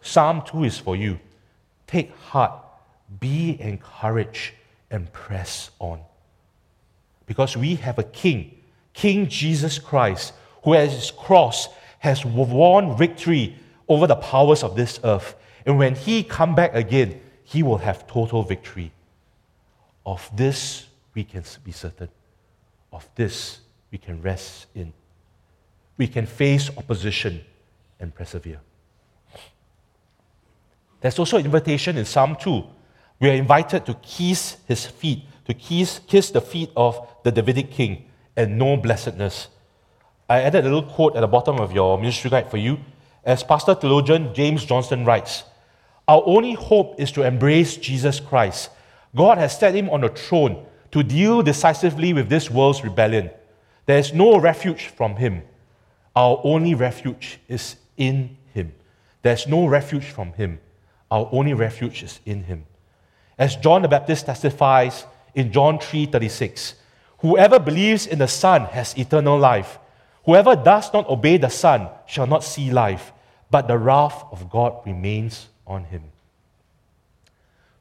Psalm 0.00 0.42
2 0.46 0.64
is 0.64 0.78
for 0.78 0.96
you. 0.96 1.18
Take 1.86 2.14
heart, 2.16 2.52
be 3.18 3.60
encouraged, 3.60 4.52
and 4.90 5.12
press 5.12 5.70
on. 5.78 6.00
Because 7.26 7.56
we 7.56 7.76
have 7.76 7.98
a 7.98 8.04
king, 8.04 8.58
King 8.92 9.28
Jesus 9.28 9.78
Christ, 9.78 10.32
who 10.64 10.74
at 10.74 10.90
his 10.90 11.10
cross 11.10 11.68
has 11.98 12.24
won 12.24 12.96
victory 12.96 13.56
over 13.88 14.06
the 14.06 14.16
powers 14.16 14.62
of 14.62 14.76
this 14.76 15.00
earth. 15.04 15.34
And 15.70 15.78
when 15.78 15.94
he 15.94 16.24
come 16.24 16.56
back 16.56 16.74
again, 16.74 17.20
he 17.44 17.62
will 17.62 17.78
have 17.78 18.04
total 18.08 18.42
victory. 18.42 18.90
Of 20.04 20.28
this 20.36 20.88
we 21.14 21.22
can 21.22 21.44
be 21.62 21.70
certain. 21.70 22.08
Of 22.92 23.08
this 23.14 23.60
we 23.92 23.98
can 23.98 24.20
rest 24.20 24.66
in. 24.74 24.92
We 25.96 26.08
can 26.08 26.26
face 26.26 26.76
opposition 26.76 27.42
and 28.00 28.12
persevere. 28.12 28.58
There's 31.00 31.20
also 31.20 31.36
an 31.36 31.44
invitation 31.44 31.96
in 31.96 32.04
Psalm 32.04 32.34
2. 32.34 32.64
We 33.20 33.30
are 33.30 33.34
invited 33.34 33.86
to 33.86 33.94
kiss 33.94 34.56
his 34.66 34.86
feet, 34.86 35.22
to 35.44 35.54
kiss, 35.54 36.00
kiss 36.00 36.32
the 36.32 36.40
feet 36.40 36.72
of 36.76 36.98
the 37.22 37.30
Davidic 37.30 37.70
king 37.70 38.06
and 38.36 38.58
know 38.58 38.76
blessedness. 38.76 39.46
I 40.28 40.40
added 40.40 40.66
a 40.66 40.68
little 40.68 40.90
quote 40.90 41.14
at 41.14 41.20
the 41.20 41.28
bottom 41.28 41.60
of 41.60 41.70
your 41.70 41.96
ministry 41.96 42.28
guide 42.28 42.50
for 42.50 42.56
you. 42.56 42.80
As 43.24 43.44
Pastor 43.44 43.76
theologian 43.76 44.34
James 44.34 44.64
Johnston 44.64 45.04
writes, 45.04 45.44
Our 46.10 46.24
only 46.26 46.54
hope 46.54 46.98
is 46.98 47.12
to 47.12 47.22
embrace 47.22 47.76
Jesus 47.76 48.18
Christ. 48.18 48.70
God 49.14 49.38
has 49.38 49.56
set 49.56 49.76
him 49.76 49.88
on 49.90 50.00
the 50.00 50.08
throne 50.08 50.66
to 50.90 51.04
deal 51.04 51.40
decisively 51.40 52.12
with 52.12 52.28
this 52.28 52.50
world's 52.50 52.82
rebellion. 52.82 53.30
There 53.86 53.96
is 53.96 54.12
no 54.12 54.36
refuge 54.40 54.88
from 54.88 55.14
him. 55.14 55.42
Our 56.16 56.40
only 56.42 56.74
refuge 56.74 57.38
is 57.46 57.76
in 57.96 58.36
him. 58.52 58.72
There's 59.22 59.46
no 59.46 59.66
refuge 59.66 60.06
from 60.06 60.32
him. 60.32 60.58
Our 61.12 61.28
only 61.30 61.54
refuge 61.54 62.02
is 62.02 62.18
in 62.26 62.42
him. 62.42 62.64
As 63.38 63.54
John 63.54 63.82
the 63.82 63.88
Baptist 63.88 64.26
testifies 64.26 65.06
in 65.36 65.52
John 65.52 65.78
3:36, 65.78 66.74
whoever 67.18 67.60
believes 67.60 68.08
in 68.08 68.18
the 68.18 68.26
Son 68.26 68.64
has 68.72 68.98
eternal 68.98 69.38
life. 69.38 69.78
Whoever 70.24 70.56
does 70.56 70.92
not 70.92 71.08
obey 71.08 71.36
the 71.36 71.50
Son 71.50 71.88
shall 72.06 72.26
not 72.26 72.42
see 72.42 72.72
life, 72.72 73.12
but 73.50 73.66
the 73.66 73.76
wrath 73.76 74.24
of 74.30 74.48
God 74.48 74.80
remains 74.86 75.48
on 75.66 75.84
him. 75.84 76.04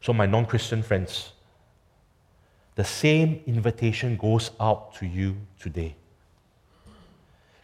So, 0.01 0.13
my 0.13 0.25
non 0.25 0.45
Christian 0.45 0.81
friends, 0.81 1.33
the 2.75 2.83
same 2.83 3.41
invitation 3.45 4.15
goes 4.17 4.51
out 4.59 4.95
to 4.95 5.05
you 5.05 5.35
today. 5.59 5.95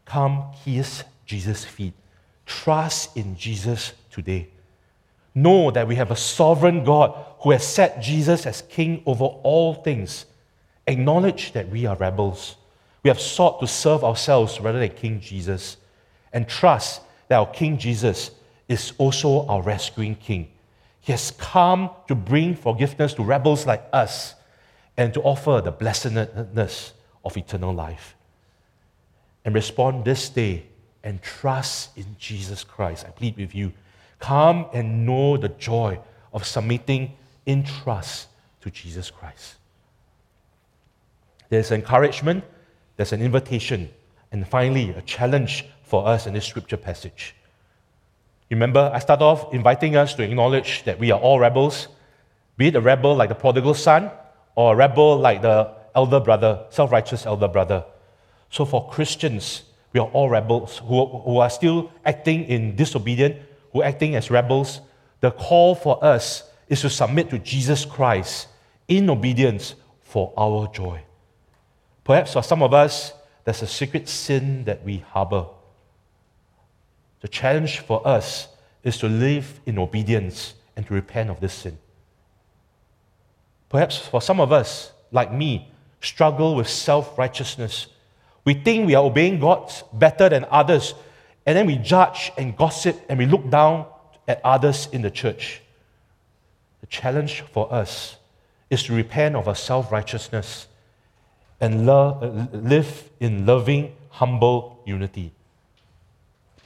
Come 0.06 0.52
kiss 0.64 1.04
Jesus' 1.26 1.66
feet. 1.66 1.94
Trust 2.46 3.16
in 3.18 3.36
Jesus 3.36 3.94
today. 4.12 4.50
Know 5.34 5.72
that 5.72 5.88
we 5.88 5.96
have 5.96 6.12
a 6.12 6.16
sovereign 6.16 6.84
God 6.84 7.18
who 7.40 7.52
has 7.52 7.66
set 7.66 8.02
Jesus 8.02 8.46
as 8.46 8.62
king 8.64 9.02
over 9.06 9.26
all 9.26 9.74
things. 9.74 10.26
Acknowledge 10.88 11.54
that 11.54 11.70
we 11.70 11.86
are 11.86 11.96
rebels. 11.96 12.56
We 13.04 13.10
have 13.10 13.20
sought 13.20 13.60
to 13.60 13.68
serve 13.68 14.04
ourselves 14.04 14.60
rather 14.60 14.80
than 14.80 14.90
King 14.90 15.20
Jesus. 15.20 15.78
And 16.34 16.48
trust 16.48 17.02
that 17.28 17.38
our 17.38 17.48
King 17.48 17.78
Jesus 17.78 18.32
is 18.68 18.94
also 18.98 19.46
our 19.48 19.62
rescuing 19.62 20.16
King. 20.16 20.52
He 21.02 21.12
has 21.12 21.32
come 21.32 21.92
to 22.08 22.16
bring 22.16 22.56
forgiveness 22.56 23.14
to 23.16 23.24
rebels 23.24 23.66
like 23.66 23.88
us 23.94 24.34
and 24.98 25.14
to 25.14 25.22
offer 25.22 25.62
the 25.64 25.72
blessedness 25.72 26.94
of 27.24 27.38
eternal 27.38 27.74
life. 27.74 28.16
And 29.44 29.54
respond 29.54 30.06
this 30.06 30.30
day 30.30 30.66
and 31.04 31.22
trust 31.22 31.96
in 31.98 32.16
Jesus 32.18 32.64
Christ. 32.64 33.06
I 33.08 33.12
plead 33.12 33.38
with 33.38 33.54
you. 33.54 33.72
Come 34.20 34.66
and 34.74 35.06
know 35.06 35.38
the 35.38 35.50
joy 35.50 36.00
of 36.34 36.46
submitting 36.46 37.14
in 37.46 37.64
trust 37.64 38.28
to 38.62 38.72
Jesus 38.72 39.12
Christ. 39.12 39.56
There's 41.50 41.72
encouragement, 41.72 42.44
there's 42.98 43.14
an 43.14 43.22
invitation, 43.22 43.90
and 44.32 44.48
finally, 44.48 44.90
a 44.90 45.02
challenge 45.04 45.66
for 45.86 46.08
us 46.08 46.28
in 46.28 46.34
this 46.34 46.46
scripture 46.46 46.78
passage. 46.78 47.36
Remember, 48.50 48.92
I 48.94 49.00
start 49.00 49.22
off 49.22 49.54
inviting 49.54 49.96
us 49.96 50.14
to 50.16 50.24
acknowledge 50.24 50.84
that 50.84 51.00
we 51.00 51.12
are 51.12 51.20
all 51.20 51.40
rebels, 51.40 51.88
be 52.58 52.68
it 52.68 52.76
a 52.76 52.82
rebel 52.82 53.16
like 53.16 53.30
the 53.30 53.36
prodigal 53.36 53.74
son, 53.74 54.12
or 54.56 54.74
a 54.74 54.76
rebel 54.76 55.18
like 55.18 55.42
the 55.42 55.72
elder 55.96 56.20
brother, 56.20 56.66
self 56.70 56.92
righteous 56.92 57.26
elder 57.26 57.48
brother. 57.48 57.86
So 58.50 58.66
for 58.66 58.90
Christians, 58.90 59.64
we 59.94 60.00
are 60.00 60.08
all 60.08 60.30
rebels 60.30 60.80
who, 60.80 61.06
who 61.06 61.38
are 61.38 61.50
still 61.50 61.92
acting 62.06 62.46
in 62.46 62.76
disobedience, 62.76 63.38
who 63.72 63.82
are 63.82 63.86
acting 63.86 64.16
as 64.16 64.30
rebels. 64.30 64.82
The 65.22 65.32
call 65.32 65.76
for 65.76 66.04
us 66.04 66.44
is 66.70 66.82
to 66.82 66.90
submit 66.90 67.30
to 67.32 67.40
Jesus 67.40 67.86
Christ 67.86 68.48
in 68.88 69.10
obedience 69.10 69.76
for 70.02 70.34
our 70.38 70.68
joy. 70.68 71.02
Perhaps 72.04 72.34
for 72.34 72.44
some 72.44 72.62
of 72.62 72.74
us, 72.74 73.14
there's 73.44 73.62
a 73.62 73.68
secret 73.68 74.08
sin 74.08 74.64
that 74.66 74.84
we 74.84 74.98
harbor. 75.10 75.46
The 77.26 77.30
challenge 77.30 77.80
for 77.80 78.08
us 78.08 78.50
is 78.84 79.00
to 79.00 79.10
live 79.10 79.60
in 79.66 79.80
obedience 79.80 80.54
and 80.76 80.86
to 80.86 80.94
repent 80.94 81.32
of 81.32 81.40
this 81.40 81.56
sin. 81.56 81.80
Perhaps 83.68 83.98
for 83.98 84.22
some 84.22 84.40
of 84.40 84.52
us, 84.52 84.92
like 85.12 85.34
me, 85.34 85.72
struggle 86.02 86.56
with 86.56 86.70
self 86.70 87.18
righteousness. 87.18 87.88
We 88.44 88.54
think 88.54 88.86
we 88.86 88.94
are 88.94 89.04
obeying 89.04 89.40
God 89.40 89.74
better 89.92 90.30
than 90.30 90.46
others, 90.52 90.94
and 91.48 91.58
then 91.58 91.66
we 91.66 91.78
judge 91.78 92.32
and 92.38 92.56
gossip 92.56 93.04
and 93.10 93.18
we 93.18 93.26
look 93.26 93.50
down 93.50 93.88
at 94.28 94.40
others 94.44 94.88
in 94.92 95.02
the 95.02 95.10
church. 95.10 95.64
The 96.82 96.88
challenge 96.88 97.42
for 97.42 97.74
us 97.74 98.18
is 98.70 98.84
to 98.84 98.94
repent 98.94 99.36
of 99.36 99.48
our 99.48 99.56
self 99.56 99.92
righteousness 99.92 100.68
and 101.60 101.88
lo- 101.88 102.48
live 102.54 103.10
in 103.20 103.48
loving, 103.48 103.96
humble 104.12 104.84
unity. 104.86 105.32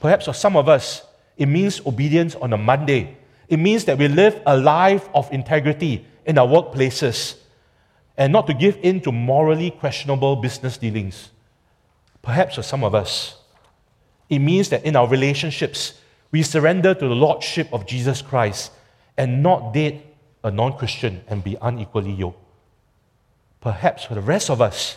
Perhaps 0.00 0.24
for 0.24 0.32
some 0.32 0.56
of 0.56 0.68
us, 0.68 1.02
it 1.36 1.46
means 1.46 1.80
obedience 1.86 2.34
on 2.34 2.52
a 2.52 2.56
Monday. 2.56 3.16
It 3.48 3.58
means 3.58 3.84
that 3.84 3.98
we 3.98 4.08
live 4.08 4.40
a 4.46 4.56
life 4.56 5.08
of 5.14 5.30
integrity 5.32 6.06
in 6.24 6.38
our 6.38 6.46
workplaces 6.46 7.36
and 8.16 8.32
not 8.32 8.46
to 8.46 8.54
give 8.54 8.78
in 8.82 9.00
to 9.00 9.12
morally 9.12 9.70
questionable 9.70 10.36
business 10.36 10.76
dealings. 10.76 11.30
Perhaps 12.22 12.56
for 12.56 12.62
some 12.62 12.84
of 12.84 12.94
us, 12.94 13.36
it 14.28 14.38
means 14.38 14.68
that 14.68 14.84
in 14.84 14.96
our 14.96 15.08
relationships, 15.08 15.94
we 16.30 16.42
surrender 16.42 16.94
to 16.94 17.08
the 17.08 17.14
Lordship 17.14 17.72
of 17.72 17.86
Jesus 17.86 18.22
Christ 18.22 18.72
and 19.16 19.42
not 19.42 19.72
date 19.72 20.02
a 20.44 20.50
non 20.50 20.76
Christian 20.76 21.22
and 21.28 21.42
be 21.42 21.56
unequally 21.60 22.12
yoked. 22.12 22.38
Perhaps 23.60 24.04
for 24.04 24.14
the 24.14 24.20
rest 24.20 24.48
of 24.48 24.60
us, 24.60 24.96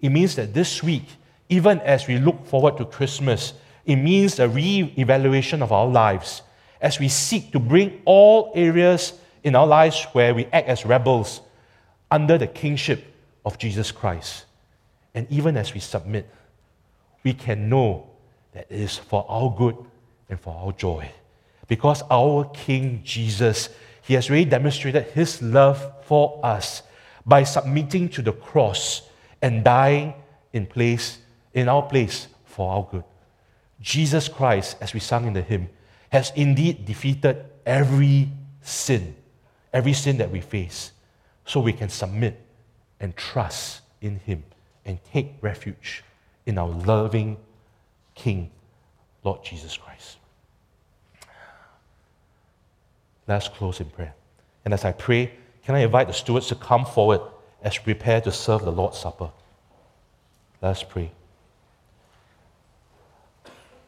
it 0.00 0.10
means 0.10 0.36
that 0.36 0.54
this 0.54 0.82
week, 0.82 1.06
even 1.48 1.80
as 1.80 2.06
we 2.06 2.18
look 2.18 2.46
forward 2.46 2.76
to 2.76 2.84
Christmas, 2.84 3.54
it 3.88 3.96
means 3.96 4.38
a 4.38 4.46
re 4.46 4.92
evaluation 4.98 5.62
of 5.62 5.72
our 5.72 5.86
lives 5.86 6.42
as 6.80 7.00
we 7.00 7.08
seek 7.08 7.50
to 7.52 7.58
bring 7.58 8.02
all 8.04 8.52
areas 8.54 9.14
in 9.42 9.56
our 9.56 9.66
lives 9.66 10.06
where 10.12 10.34
we 10.34 10.44
act 10.52 10.68
as 10.68 10.84
rebels 10.84 11.40
under 12.10 12.36
the 12.36 12.46
kingship 12.46 13.02
of 13.46 13.58
Jesus 13.58 13.90
Christ. 13.90 14.44
And 15.14 15.26
even 15.30 15.56
as 15.56 15.72
we 15.72 15.80
submit, 15.80 16.28
we 17.24 17.32
can 17.32 17.70
know 17.70 18.10
that 18.52 18.66
it 18.68 18.78
is 18.78 18.98
for 18.98 19.24
our 19.26 19.52
good 19.56 19.76
and 20.28 20.38
for 20.38 20.54
our 20.54 20.72
joy. 20.72 21.10
Because 21.66 22.02
our 22.10 22.44
King 22.52 23.00
Jesus, 23.04 23.70
He 24.02 24.12
has 24.14 24.28
really 24.28 24.44
demonstrated 24.44 25.04
His 25.14 25.40
love 25.40 26.04
for 26.04 26.38
us 26.42 26.82
by 27.24 27.42
submitting 27.42 28.10
to 28.10 28.22
the 28.22 28.32
cross 28.32 29.08
and 29.40 29.64
dying 29.64 30.12
in 30.52 30.66
place, 30.66 31.18
in 31.54 31.70
our 31.70 31.82
place 31.82 32.28
for 32.44 32.70
our 32.70 32.86
good. 32.90 33.04
Jesus 33.80 34.28
Christ, 34.28 34.76
as 34.80 34.92
we 34.92 35.00
sung 35.00 35.26
in 35.26 35.32
the 35.32 35.42
hymn, 35.42 35.68
has 36.10 36.32
indeed 36.34 36.84
defeated 36.84 37.44
every 37.64 38.28
sin, 38.62 39.14
every 39.72 39.92
sin 39.92 40.18
that 40.18 40.30
we 40.30 40.40
face, 40.40 40.92
so 41.44 41.60
we 41.60 41.72
can 41.72 41.88
submit 41.88 42.40
and 43.00 43.16
trust 43.16 43.82
in 44.00 44.18
Him 44.20 44.42
and 44.84 44.98
take 45.12 45.34
refuge 45.40 46.02
in 46.46 46.58
our 46.58 46.68
loving 46.68 47.36
King, 48.14 48.50
Lord 49.22 49.44
Jesus 49.44 49.76
Christ. 49.76 50.16
Let's 53.26 53.48
close 53.48 53.80
in 53.80 53.90
prayer. 53.90 54.14
And 54.64 54.72
as 54.72 54.84
I 54.84 54.92
pray, 54.92 55.32
can 55.64 55.74
I 55.74 55.80
invite 55.80 56.08
the 56.08 56.14
stewards 56.14 56.48
to 56.48 56.54
come 56.54 56.86
forward 56.86 57.20
as 57.62 57.76
we 57.78 57.92
prepare 57.94 58.20
to 58.22 58.32
serve 58.32 58.62
the 58.62 58.72
Lord's 58.72 58.98
Supper? 58.98 59.30
Let's 60.62 60.82
pray. 60.82 61.12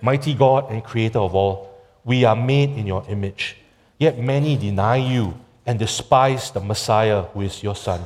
Mighty 0.03 0.35
God 0.35 0.71
and 0.71 0.83
Creator 0.83 1.19
of 1.19 1.35
all, 1.35 1.71
we 2.05 2.25
are 2.25 2.37
made 2.37 2.71
in 2.71 2.87
your 2.87 3.05
image, 3.09 3.57
yet 3.99 4.19
many 4.19 4.57
deny 4.57 4.97
you 4.97 5.39
and 5.67 5.79
despise 5.79 6.51
the 6.51 6.61
Messiah 6.61 7.23
who 7.23 7.43
is 7.43 7.63
your 7.63 7.77
Son. 7.77 8.01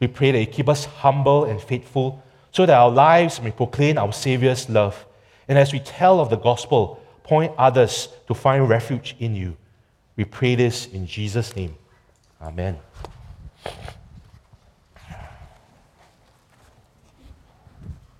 We 0.00 0.08
pray 0.08 0.32
that 0.32 0.40
you 0.40 0.46
keep 0.46 0.68
us 0.68 0.86
humble 0.86 1.44
and 1.44 1.60
faithful 1.60 2.22
so 2.52 2.66
that 2.66 2.76
our 2.76 2.90
lives 2.90 3.40
may 3.40 3.50
proclaim 3.50 3.98
our 3.98 4.12
Savior's 4.12 4.68
love. 4.68 5.06
And 5.48 5.58
as 5.58 5.72
we 5.72 5.80
tell 5.80 6.20
of 6.20 6.30
the 6.30 6.36
gospel, 6.36 7.02
point 7.22 7.52
others 7.58 8.08
to 8.28 8.34
find 8.34 8.68
refuge 8.68 9.16
in 9.18 9.34
you. 9.34 9.56
We 10.16 10.24
pray 10.24 10.54
this 10.54 10.86
in 10.86 11.06
Jesus' 11.06 11.54
name. 11.56 11.74
Amen. 12.40 12.78